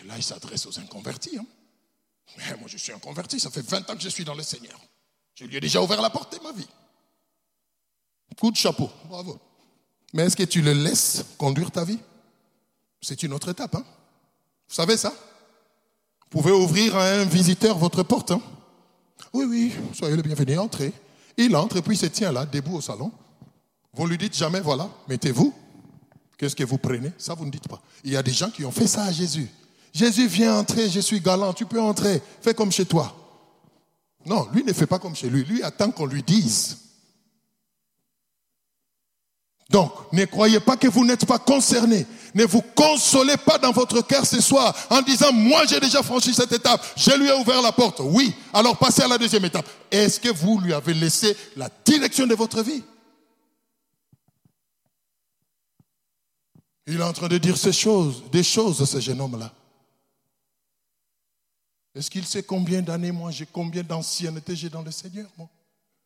là 0.05 0.17
il 0.17 0.23
s'adresse 0.23 0.67
aux 0.67 0.79
inconvertis. 0.79 1.39
Hein. 1.39 1.47
Moi 2.59 2.69
je 2.69 2.77
suis 2.77 2.93
un 2.93 2.99
converti, 2.99 3.41
ça 3.41 3.51
fait 3.51 3.63
20 3.63 3.91
ans 3.91 3.97
que 3.97 4.03
je 4.03 4.09
suis 4.09 4.25
dans 4.25 4.35
le 4.35 4.43
Seigneur. 4.43 4.79
Je 5.35 5.45
lui 5.45 5.57
ai 5.57 5.61
déjà 5.61 5.83
ouvert 5.83 6.01
la 6.01 6.11
porte 6.11 6.39
de 6.39 6.43
ma 6.43 6.53
vie. 6.53 6.69
Coup 8.39 8.51
de 8.51 8.57
chapeau, 8.57 8.91
bravo. 9.07 9.41
Mais 10.13 10.25
est-ce 10.25 10.37
que 10.37 10.43
tu 10.43 10.63
le 10.63 10.73
laisses 10.73 11.25
conduire 11.39 11.71
ta 11.71 11.85
vie? 11.85 11.99
C'est 13.01 13.23
une 13.23 13.33
autre 13.33 13.49
étape. 13.49 13.75
Hein. 13.75 13.85
Vous 14.69 14.75
savez 14.75 14.97
ça? 14.97 15.11
Vous 15.11 16.29
pouvez 16.29 16.53
ouvrir 16.53 16.97
à 16.97 17.05
un 17.05 17.25
visiteur 17.25 17.79
votre 17.79 18.03
porte. 18.03 18.31
Hein. 18.31 18.43
Oui, 19.33 19.45
oui, 19.49 19.73
soyez 19.95 20.17
le 20.17 20.23
bienvenu, 20.23 20.59
entrez. 20.59 20.93
Il 21.37 21.57
entre 21.57 21.79
et 21.79 21.83
puis 21.83 21.95
il 21.95 21.99
se 21.99 22.07
tient 22.07 22.33
là, 22.33 22.45
debout 22.45 22.77
au 22.77 22.81
salon. 22.81 23.11
Vous 23.95 24.05
ne 24.05 24.11
lui 24.11 24.19
dites 24.19 24.37
jamais, 24.37 24.61
voilà, 24.61 24.89
mettez-vous. 25.09 25.55
Qu'est-ce 26.37 26.57
que 26.57 26.65
vous 26.65 26.79
prenez? 26.79 27.13
Ça, 27.19 27.35
vous 27.35 27.45
ne 27.45 27.51
dites 27.51 27.69
pas. 27.69 27.81
Il 28.05 28.13
y 28.13 28.17
a 28.17 28.23
des 28.23 28.33
gens 28.33 28.51
qui 28.51 28.65
ont 28.65 28.73
fait 28.73 28.87
ça 28.87 29.05
à 29.05 29.13
Jésus. 29.13 29.49
Jésus, 29.93 30.27
vient 30.27 30.59
entrer, 30.59 30.89
je 30.89 31.01
suis 31.01 31.21
galant, 31.21 31.53
tu 31.53 31.67
peux 31.67 31.81
entrer, 31.81 32.23
fais 32.41 32.55
comme 32.55 32.73
chez 32.73 32.87
toi. 32.87 33.15
Non, 34.25 34.49
lui 34.53 34.65
ne 34.65 34.73
fait 34.73 34.87
pas 34.87 34.99
comme 34.99 35.15
chez 35.15 35.29
lui. 35.29 35.45
Lui 35.45 35.63
attend 35.63 35.91
qu'on 35.91 36.07
lui 36.07 36.23
dise. 36.23 36.79
Donc, 39.73 39.91
ne 40.13 40.27
croyez 40.27 40.61
pas 40.61 40.77
que 40.77 40.87
vous 40.87 41.03
n'êtes 41.03 41.25
pas 41.25 41.39
concerné. 41.39 42.07
Ne 42.35 42.45
vous 42.45 42.61
consolez 42.61 43.39
pas 43.39 43.57
dans 43.57 43.73
votre 43.73 44.03
cœur 44.07 44.27
ce 44.27 44.39
soir 44.39 44.77
en 44.91 45.01
disant, 45.01 45.33
moi 45.33 45.65
j'ai 45.67 45.81
déjà 45.81 46.03
franchi 46.03 46.35
cette 46.35 46.53
étape, 46.53 46.85
je 46.95 47.11
lui 47.13 47.29
ai 47.29 47.33
ouvert 47.33 47.63
la 47.63 47.73
porte. 47.73 48.01
Oui, 48.05 48.35
alors 48.53 48.77
passez 48.77 49.01
à 49.01 49.09
la 49.09 49.17
deuxième 49.17 49.47
étape. 49.47 49.67
Est-ce 49.91 50.21
que 50.21 50.29
vous 50.29 50.61
lui 50.61 50.75
avez 50.75 50.93
laissé 50.93 51.35
la 51.57 51.71
direction 51.87 52.27
de 52.27 52.35
votre 52.35 52.63
vie? 52.63 52.83
Il 56.87 57.01
est 57.01 57.03
en 57.03 57.13
train 57.15 57.29
de 57.29 57.39
dire 57.39 57.57
ces 57.57 57.73
choses, 57.73 58.25
des 58.31 58.43
choses, 58.43 58.85
ce 58.87 59.01
jeune 59.01 59.23
homme-là. 59.23 59.51
Est-ce 61.95 62.11
qu'il 62.11 62.27
sait 62.27 62.43
combien 62.43 62.83
d'années, 62.83 63.13
moi, 63.13 63.31
j'ai 63.31 63.47
combien 63.47 63.83
d'ancienneté 63.83 64.55
j'ai 64.55 64.69
dans 64.69 64.83
le 64.83 64.91
Seigneur, 64.91 65.29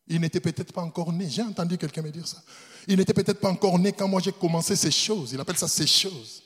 Il 0.06 0.20
n'était 0.20 0.40
peut-être 0.40 0.72
pas 0.72 0.82
encore 0.82 1.12
né. 1.12 1.28
J'ai 1.28 1.42
entendu 1.42 1.76
quelqu'un 1.76 2.02
me 2.02 2.12
dire 2.12 2.28
ça. 2.28 2.40
Il 2.86 2.96
n'était 2.96 3.14
peut-être 3.14 3.40
pas 3.40 3.50
encore 3.50 3.78
né 3.78 3.92
quand 3.92 4.08
moi 4.08 4.20
j'ai 4.22 4.32
commencé 4.32 4.76
ces 4.76 4.90
choses. 4.90 5.32
Il 5.32 5.40
appelle 5.40 5.56
ça 5.56 5.68
ces 5.68 5.86
choses. 5.86 6.42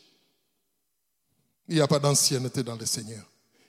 Il 1.68 1.76
n'y 1.76 1.80
a 1.80 1.86
pas 1.86 1.98
d'ancienneté 1.98 2.62
dans 2.62 2.76
le 2.76 2.86
Seigneur. 2.86 3.24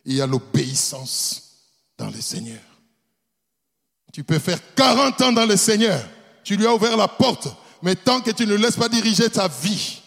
Il 0.06 0.16
y 0.16 0.22
a 0.22 0.28
l'obéissance 0.28 1.52
dans 1.98 2.10
le 2.10 2.20
Seigneur. 2.20 2.62
Tu 4.12 4.24
peux 4.24 4.40
faire 4.40 4.60
40 4.76 5.22
ans 5.22 5.32
dans 5.32 5.46
le 5.46 5.56
Seigneur. 5.56 6.04
Tu 6.44 6.58
lui 6.58 6.66
as 6.66 6.74
ouvert 6.74 6.98
la 6.98 7.08
porte. 7.08 7.48
Mais 7.82 7.96
tant 7.96 8.22
que 8.22 8.32
tu 8.32 8.46
ne 8.46 8.56
laisses 8.56 8.76
pas 8.76 8.90
diriger 8.90 9.30
ta 9.30 9.48
vie, 9.48 10.02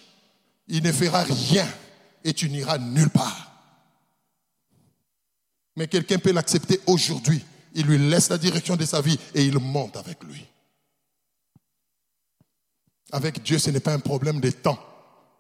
il 0.68 0.82
ne 0.82 0.92
fera 0.92 1.22
rien 1.22 1.68
et 2.22 2.32
tu 2.32 2.48
n'iras 2.48 2.78
nulle 2.78 3.10
part. 3.10 3.52
Mais 5.76 5.88
quelqu'un 5.88 6.18
peut 6.18 6.32
l'accepter 6.32 6.80
aujourd'hui. 6.86 7.44
Il 7.74 7.86
lui 7.86 7.98
laisse 7.98 8.28
la 8.28 8.38
direction 8.38 8.76
de 8.76 8.84
sa 8.84 9.00
vie 9.00 9.18
et 9.34 9.44
il 9.44 9.58
monte 9.58 9.96
avec 9.96 10.22
lui. 10.22 10.44
Avec 13.12 13.42
Dieu, 13.42 13.59
ce 13.59 13.70
n'est 13.70 13.80
pas 13.80 13.94
un 13.94 14.00
problème 14.00 14.40
de 14.40 14.50
temps, 14.50 14.78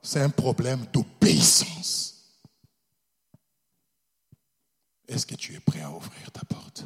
c'est 0.02 0.20
un 0.20 0.30
problème 0.30 0.86
d'obéissance. 0.92 2.14
Est-ce 5.08 5.26
que 5.26 5.34
tu 5.34 5.54
es 5.54 5.60
prêt 5.60 5.82
à 5.82 5.90
ouvrir 5.90 6.30
ta 6.32 6.44
porte? 6.44 6.84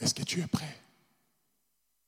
Est-ce 0.00 0.14
que 0.14 0.22
tu 0.22 0.40
es 0.40 0.46
prêt? 0.46 0.76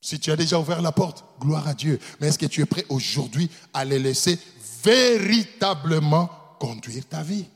Si 0.00 0.18
tu 0.18 0.32
as 0.32 0.36
déjà 0.36 0.58
ouvert 0.58 0.82
la 0.82 0.92
porte, 0.92 1.24
gloire 1.38 1.68
à 1.68 1.74
Dieu. 1.74 1.98
Mais 2.20 2.28
est-ce 2.28 2.38
que 2.38 2.46
tu 2.46 2.60
es 2.60 2.66
prêt 2.66 2.84
aujourd'hui 2.88 3.48
à 3.72 3.84
les 3.84 4.00
laisser 4.00 4.38
véritablement 4.82 6.26
conduire 6.58 7.06
ta 7.06 7.22
vie? 7.22 7.46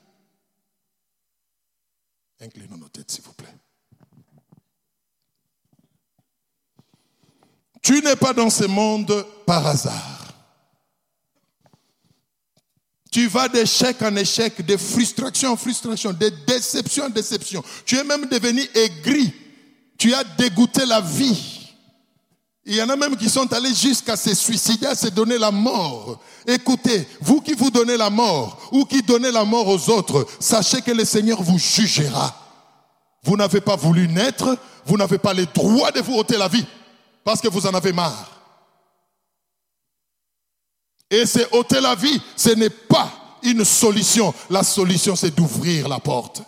Inclinons 2.40 2.76
nos 2.76 2.88
têtes, 2.88 3.10
s'il 3.10 3.24
vous 3.24 3.32
plaît. 3.32 3.54
Tu 7.87 8.03
n'es 8.03 8.16
pas 8.16 8.32
dans 8.32 8.51
ce 8.51 8.64
monde 8.64 9.24
par 9.47 9.64
hasard. 9.64 10.34
Tu 13.12 13.28
vas 13.28 13.49
d'échec 13.49 14.03
en 14.03 14.16
échec, 14.16 14.66
de 14.66 14.76
frustration 14.76 15.53
en 15.53 15.57
frustration, 15.57 16.12
de 16.12 16.32
déception 16.49 17.05
en 17.05 17.11
déception. 17.11 17.62
Tu 17.84 17.97
es 17.97 18.03
même 18.03 18.26
devenu 18.26 18.61
aigri. 18.74 19.32
Tu 19.97 20.12
as 20.12 20.24
dégoûté 20.24 20.84
la 20.84 21.01
vie. 21.01 21.70
Il 22.64 22.74
y 22.74 22.82
en 22.82 22.89
a 22.89 22.97
même 22.97 23.16
qui 23.16 23.30
sont 23.30 23.53
allés 23.53 23.72
jusqu'à 23.72 24.16
se 24.16 24.34
suicider, 24.34 24.87
à 24.87 24.97
se 24.97 25.07
donner 25.07 25.39
la 25.39 25.53
mort. 25.53 26.20
Écoutez, 26.45 27.07
vous 27.20 27.41
qui 27.41 27.53
vous 27.53 27.70
donnez 27.70 27.97
la 27.97 28.11
mort 28.11 28.68
ou 28.72 28.84
qui 28.84 29.01
donnez 29.01 29.30
la 29.30 29.45
mort 29.45 29.68
aux 29.68 29.91
autres, 29.91 30.26
sachez 30.41 30.82
que 30.82 30.91
le 30.91 31.05
Seigneur 31.05 31.41
vous 31.41 31.61
jugera. 31.61 32.34
Vous 33.22 33.37
n'avez 33.37 33.61
pas 33.61 33.76
voulu 33.76 34.09
naître, 34.09 34.59
vous 34.84 34.97
n'avez 34.97 35.18
pas 35.18 35.34
le 35.34 35.47
droit 35.47 35.93
de 35.93 36.01
vous 36.01 36.14
ôter 36.16 36.37
la 36.37 36.49
vie 36.49 36.66
parce 37.26 37.40
que 37.40 37.48
vous 37.48 37.66
en 37.66 37.74
avez 37.74 37.92
marre. 37.92 38.30
Et 41.10 41.26
c'est 41.26 41.52
ôter 41.52 41.80
la 41.80 41.96
vie, 41.96 42.22
ce 42.36 42.50
n'est 42.50 42.70
pas 42.70 43.38
une 43.42 43.64
solution. 43.64 44.32
La 44.48 44.62
solution, 44.62 45.16
c'est 45.16 45.34
d'ouvrir 45.34 45.88
la 45.88 45.98
porte. 45.98 46.42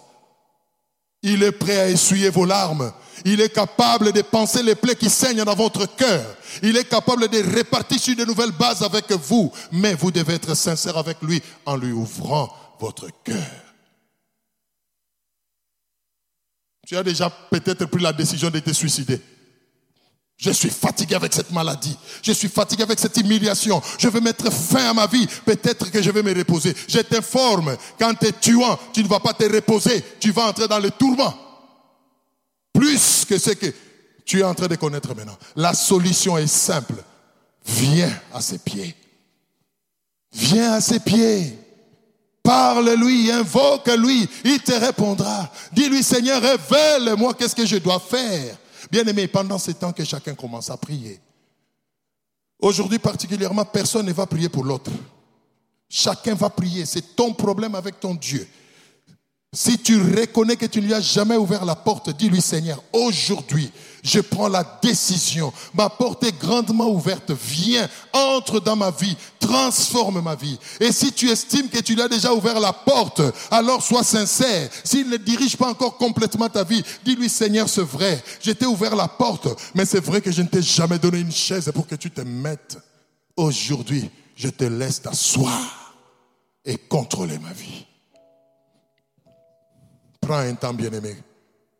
Il 1.20 1.42
est 1.42 1.50
prêt 1.50 1.80
à 1.80 1.88
essuyer 1.88 2.30
vos 2.30 2.44
larmes. 2.44 2.92
Il 3.24 3.40
est 3.40 3.52
capable 3.52 4.12
de 4.12 4.22
penser 4.22 4.62
les 4.62 4.76
plaies 4.76 4.94
qui 4.94 5.10
saignent 5.10 5.42
dans 5.42 5.56
votre 5.56 5.84
cœur. 5.96 6.36
Il 6.62 6.76
est 6.76 6.88
capable 6.88 7.26
de 7.26 7.56
répartir 7.56 7.98
sur 7.98 8.14
de 8.14 8.24
nouvelles 8.24 8.52
bases 8.52 8.84
avec 8.84 9.10
vous. 9.10 9.50
Mais 9.72 9.94
vous 9.94 10.12
devez 10.12 10.34
être 10.34 10.54
sincère 10.54 10.96
avec 10.96 11.20
lui 11.22 11.42
en 11.66 11.74
lui 11.76 11.90
ouvrant 11.90 12.54
votre 12.78 13.08
cœur. 13.24 13.50
Tu 16.86 16.96
as 16.96 17.02
déjà 17.02 17.28
peut-être 17.28 17.84
pris 17.86 18.00
la 18.00 18.12
décision 18.12 18.48
de 18.48 18.60
te 18.60 18.72
suicider. 18.72 19.20
Je 20.38 20.52
suis 20.52 20.70
fatigué 20.70 21.16
avec 21.16 21.34
cette 21.34 21.50
maladie. 21.50 21.96
Je 22.22 22.30
suis 22.30 22.48
fatigué 22.48 22.84
avec 22.84 23.00
cette 23.00 23.16
humiliation. 23.16 23.82
Je 23.98 24.08
veux 24.08 24.20
mettre 24.20 24.52
fin 24.52 24.90
à 24.90 24.94
ma 24.94 25.08
vie. 25.08 25.26
Peut-être 25.44 25.90
que 25.90 26.00
je 26.00 26.12
vais 26.12 26.22
me 26.22 26.32
reposer. 26.32 26.74
Je 26.86 27.00
t'informe, 27.00 27.76
quand 27.98 28.14
tu 28.14 28.28
es 28.28 28.32
tuant, 28.32 28.78
tu 28.92 29.02
ne 29.02 29.08
vas 29.08 29.18
pas 29.18 29.32
te 29.32 29.44
reposer. 29.52 30.02
Tu 30.20 30.30
vas 30.30 30.46
entrer 30.46 30.68
dans 30.68 30.78
le 30.78 30.92
tourment. 30.92 31.34
Plus 32.72 33.24
que 33.28 33.36
ce 33.36 33.50
que 33.50 33.74
tu 34.24 34.38
es 34.38 34.44
en 34.44 34.54
train 34.54 34.68
de 34.68 34.76
connaître 34.76 35.12
maintenant. 35.12 35.36
La 35.56 35.74
solution 35.74 36.38
est 36.38 36.46
simple. 36.46 36.94
Viens 37.66 38.12
à 38.32 38.40
ses 38.40 38.58
pieds. 38.58 38.94
Viens 40.32 40.74
à 40.74 40.80
ses 40.80 41.00
pieds. 41.00 41.58
Parle-lui, 42.44 43.32
invoque-lui. 43.32 44.28
Il 44.44 44.60
te 44.60 44.72
répondra. 44.72 45.50
Dis-lui, 45.72 46.04
Seigneur, 46.04 46.40
révèle-moi 46.40 47.34
qu'est-ce 47.34 47.56
que 47.56 47.66
je 47.66 47.78
dois 47.78 47.98
faire. 47.98 48.56
Bien-aimé, 48.90 49.28
pendant 49.28 49.58
ce 49.58 49.72
temps 49.72 49.92
que 49.92 50.04
chacun 50.04 50.34
commence 50.34 50.70
à 50.70 50.76
prier. 50.76 51.20
Aujourd'hui 52.58 52.98
particulièrement, 52.98 53.64
personne 53.64 54.06
ne 54.06 54.12
va 54.12 54.26
prier 54.26 54.48
pour 54.48 54.64
l'autre. 54.64 54.90
Chacun 55.88 56.34
va 56.34 56.50
prier. 56.50 56.86
C'est 56.86 57.16
ton 57.16 57.32
problème 57.32 57.74
avec 57.74 58.00
ton 58.00 58.14
Dieu. 58.14 58.46
Si 59.52 59.78
tu 59.78 59.98
reconnais 60.00 60.56
que 60.56 60.66
tu 60.66 60.80
ne 60.80 60.86
lui 60.86 60.94
as 60.94 61.00
jamais 61.00 61.36
ouvert 61.36 61.64
la 61.64 61.76
porte, 61.76 62.10
dis-lui 62.10 62.42
Seigneur, 62.42 62.82
aujourd'hui, 62.92 63.70
je 64.02 64.20
prends 64.20 64.48
la 64.48 64.64
décision. 64.82 65.52
Ma 65.74 65.88
porte 65.88 66.24
est 66.24 66.38
grandement 66.38 66.88
ouverte. 66.88 67.30
Viens, 67.30 67.88
entre 68.12 68.60
dans 68.60 68.76
ma 68.76 68.90
vie, 68.90 69.16
transforme 69.40 70.20
ma 70.20 70.34
vie. 70.34 70.58
Et 70.80 70.92
si 70.92 71.12
tu 71.12 71.28
estimes 71.28 71.68
que 71.68 71.80
tu 71.80 71.94
lui 71.94 72.02
as 72.02 72.08
déjà 72.08 72.32
ouvert 72.32 72.60
la 72.60 72.72
porte, 72.72 73.22
alors 73.50 73.82
sois 73.82 74.04
sincère. 74.04 74.70
S'il 74.84 75.08
ne 75.08 75.16
dirige 75.16 75.56
pas 75.56 75.68
encore 75.68 75.96
complètement 75.96 76.48
ta 76.48 76.64
vie, 76.64 76.82
dis-lui 77.04 77.28
Seigneur, 77.28 77.68
c'est 77.68 77.82
vrai, 77.82 78.22
je 78.40 78.52
t'ai 78.52 78.66
ouvert 78.66 78.96
la 78.96 79.08
porte, 79.08 79.48
mais 79.74 79.84
c'est 79.84 80.04
vrai 80.04 80.20
que 80.20 80.32
je 80.32 80.42
ne 80.42 80.48
t'ai 80.48 80.62
jamais 80.62 80.98
donné 80.98 81.20
une 81.20 81.32
chaise 81.32 81.70
pour 81.74 81.86
que 81.86 81.94
tu 81.94 82.10
te 82.10 82.20
mettes. 82.20 82.78
Aujourd'hui, 83.36 84.10
je 84.36 84.48
te 84.48 84.64
laisse 84.64 85.02
t'asseoir 85.02 85.94
et 86.64 86.76
contrôler 86.76 87.38
ma 87.38 87.52
vie. 87.52 87.86
Prends 90.20 90.38
un 90.38 90.54
temps, 90.54 90.74
bien-aimé. 90.74 91.16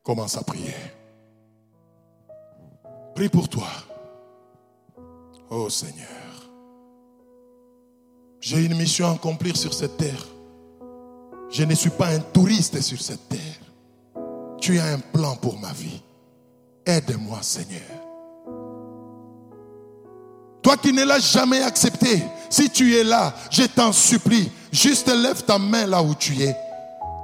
Commence 0.03 0.37
à 0.37 0.43
prier. 0.43 0.75
Prie 3.19 3.29
pour 3.29 3.49
toi. 3.49 3.67
Oh 5.51 5.69
Seigneur, 5.69 6.07
j'ai 8.39 8.65
une 8.65 8.77
mission 8.77 9.09
à 9.09 9.15
accomplir 9.15 9.57
sur 9.57 9.75
cette 9.75 9.97
terre. 9.97 10.25
Je 11.51 11.65
ne 11.65 11.75
suis 11.75 11.91
pas 11.91 12.11
un 12.11 12.21
touriste 12.21 12.81
sur 12.81 13.03
cette 13.03 13.29
terre. 13.29 14.21
Tu 14.61 14.79
as 14.79 14.85
un 14.93 15.01
plan 15.01 15.35
pour 15.35 15.59
ma 15.59 15.73
vie. 15.73 16.01
Aide-moi, 16.87 17.39
Seigneur. 17.43 17.81
Toi 20.63 20.77
qui 20.77 20.93
ne 20.93 21.05
l'as 21.05 21.19
jamais 21.19 21.63
accepté, 21.63 22.23
si 22.49 22.71
tu 22.71 22.95
es 22.95 23.03
là, 23.03 23.35
je 23.51 23.65
t'en 23.65 23.91
supplie, 23.91 24.49
juste 24.71 25.09
lève 25.09 25.43
ta 25.43 25.59
main 25.59 25.87
là 25.87 26.01
où 26.01 26.15
tu 26.15 26.41
es. 26.41 26.57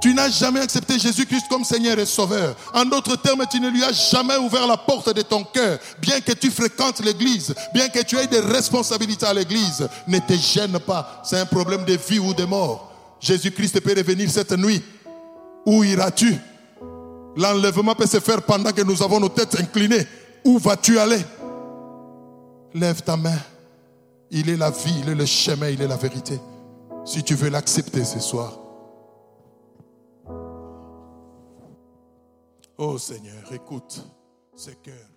Tu 0.01 0.13
n'as 0.13 0.29
jamais 0.29 0.59
accepté 0.59 0.99
Jésus-Christ 0.99 1.45
comme 1.49 1.63
Seigneur 1.63 1.97
et 1.97 2.05
Sauveur. 2.05 2.55
En 2.73 2.85
d'autres 2.85 3.15
termes, 3.15 3.43
tu 3.49 3.59
ne 3.59 3.69
lui 3.69 3.83
as 3.83 3.91
jamais 3.91 4.37
ouvert 4.37 4.67
la 4.67 4.77
porte 4.77 5.13
de 5.13 5.21
ton 5.21 5.43
cœur. 5.43 5.79
Bien 5.99 6.21
que 6.21 6.33
tu 6.33 6.51
fréquentes 6.51 6.99
l'église, 6.99 7.55
bien 7.73 7.89
que 7.89 8.03
tu 8.03 8.17
aies 8.17 8.27
des 8.27 8.39
responsabilités 8.39 9.25
à 9.25 9.33
l'église, 9.33 9.87
ne 10.07 10.19
te 10.19 10.33
gêne 10.33 10.77
pas. 10.79 11.21
C'est 11.23 11.39
un 11.39 11.45
problème 11.45 11.85
de 11.85 11.97
vie 11.97 12.19
ou 12.19 12.33
de 12.33 12.45
mort. 12.45 12.91
Jésus-Christ 13.19 13.81
peut 13.81 13.95
revenir 13.97 14.29
cette 14.29 14.51
nuit. 14.51 14.83
Où 15.65 15.83
iras-tu? 15.83 16.37
L'enlèvement 17.35 17.95
peut 17.95 18.05
se 18.05 18.19
faire 18.19 18.41
pendant 18.43 18.71
que 18.71 18.81
nous 18.81 19.01
avons 19.01 19.19
nos 19.19 19.29
têtes 19.29 19.59
inclinées. 19.59 20.05
Où 20.43 20.59
vas-tu 20.59 20.99
aller? 20.99 21.25
Lève 22.73 23.01
ta 23.01 23.17
main. 23.17 23.39
Il 24.29 24.49
est 24.49 24.57
la 24.57 24.69
vie, 24.69 25.01
il 25.01 25.09
est 25.09 25.15
le 25.15 25.25
chemin, 25.25 25.69
il 25.69 25.81
est 25.81 25.87
la 25.87 25.97
vérité. 25.97 26.39
Si 27.05 27.23
tu 27.23 27.35
veux 27.35 27.49
l'accepter 27.49 28.03
ce 28.03 28.19
soir, 28.19 28.53
Oh 32.77 32.97
Seigneur, 32.97 33.53
écoute 33.53 34.05
ce 34.53 34.71
cœur. 34.71 35.14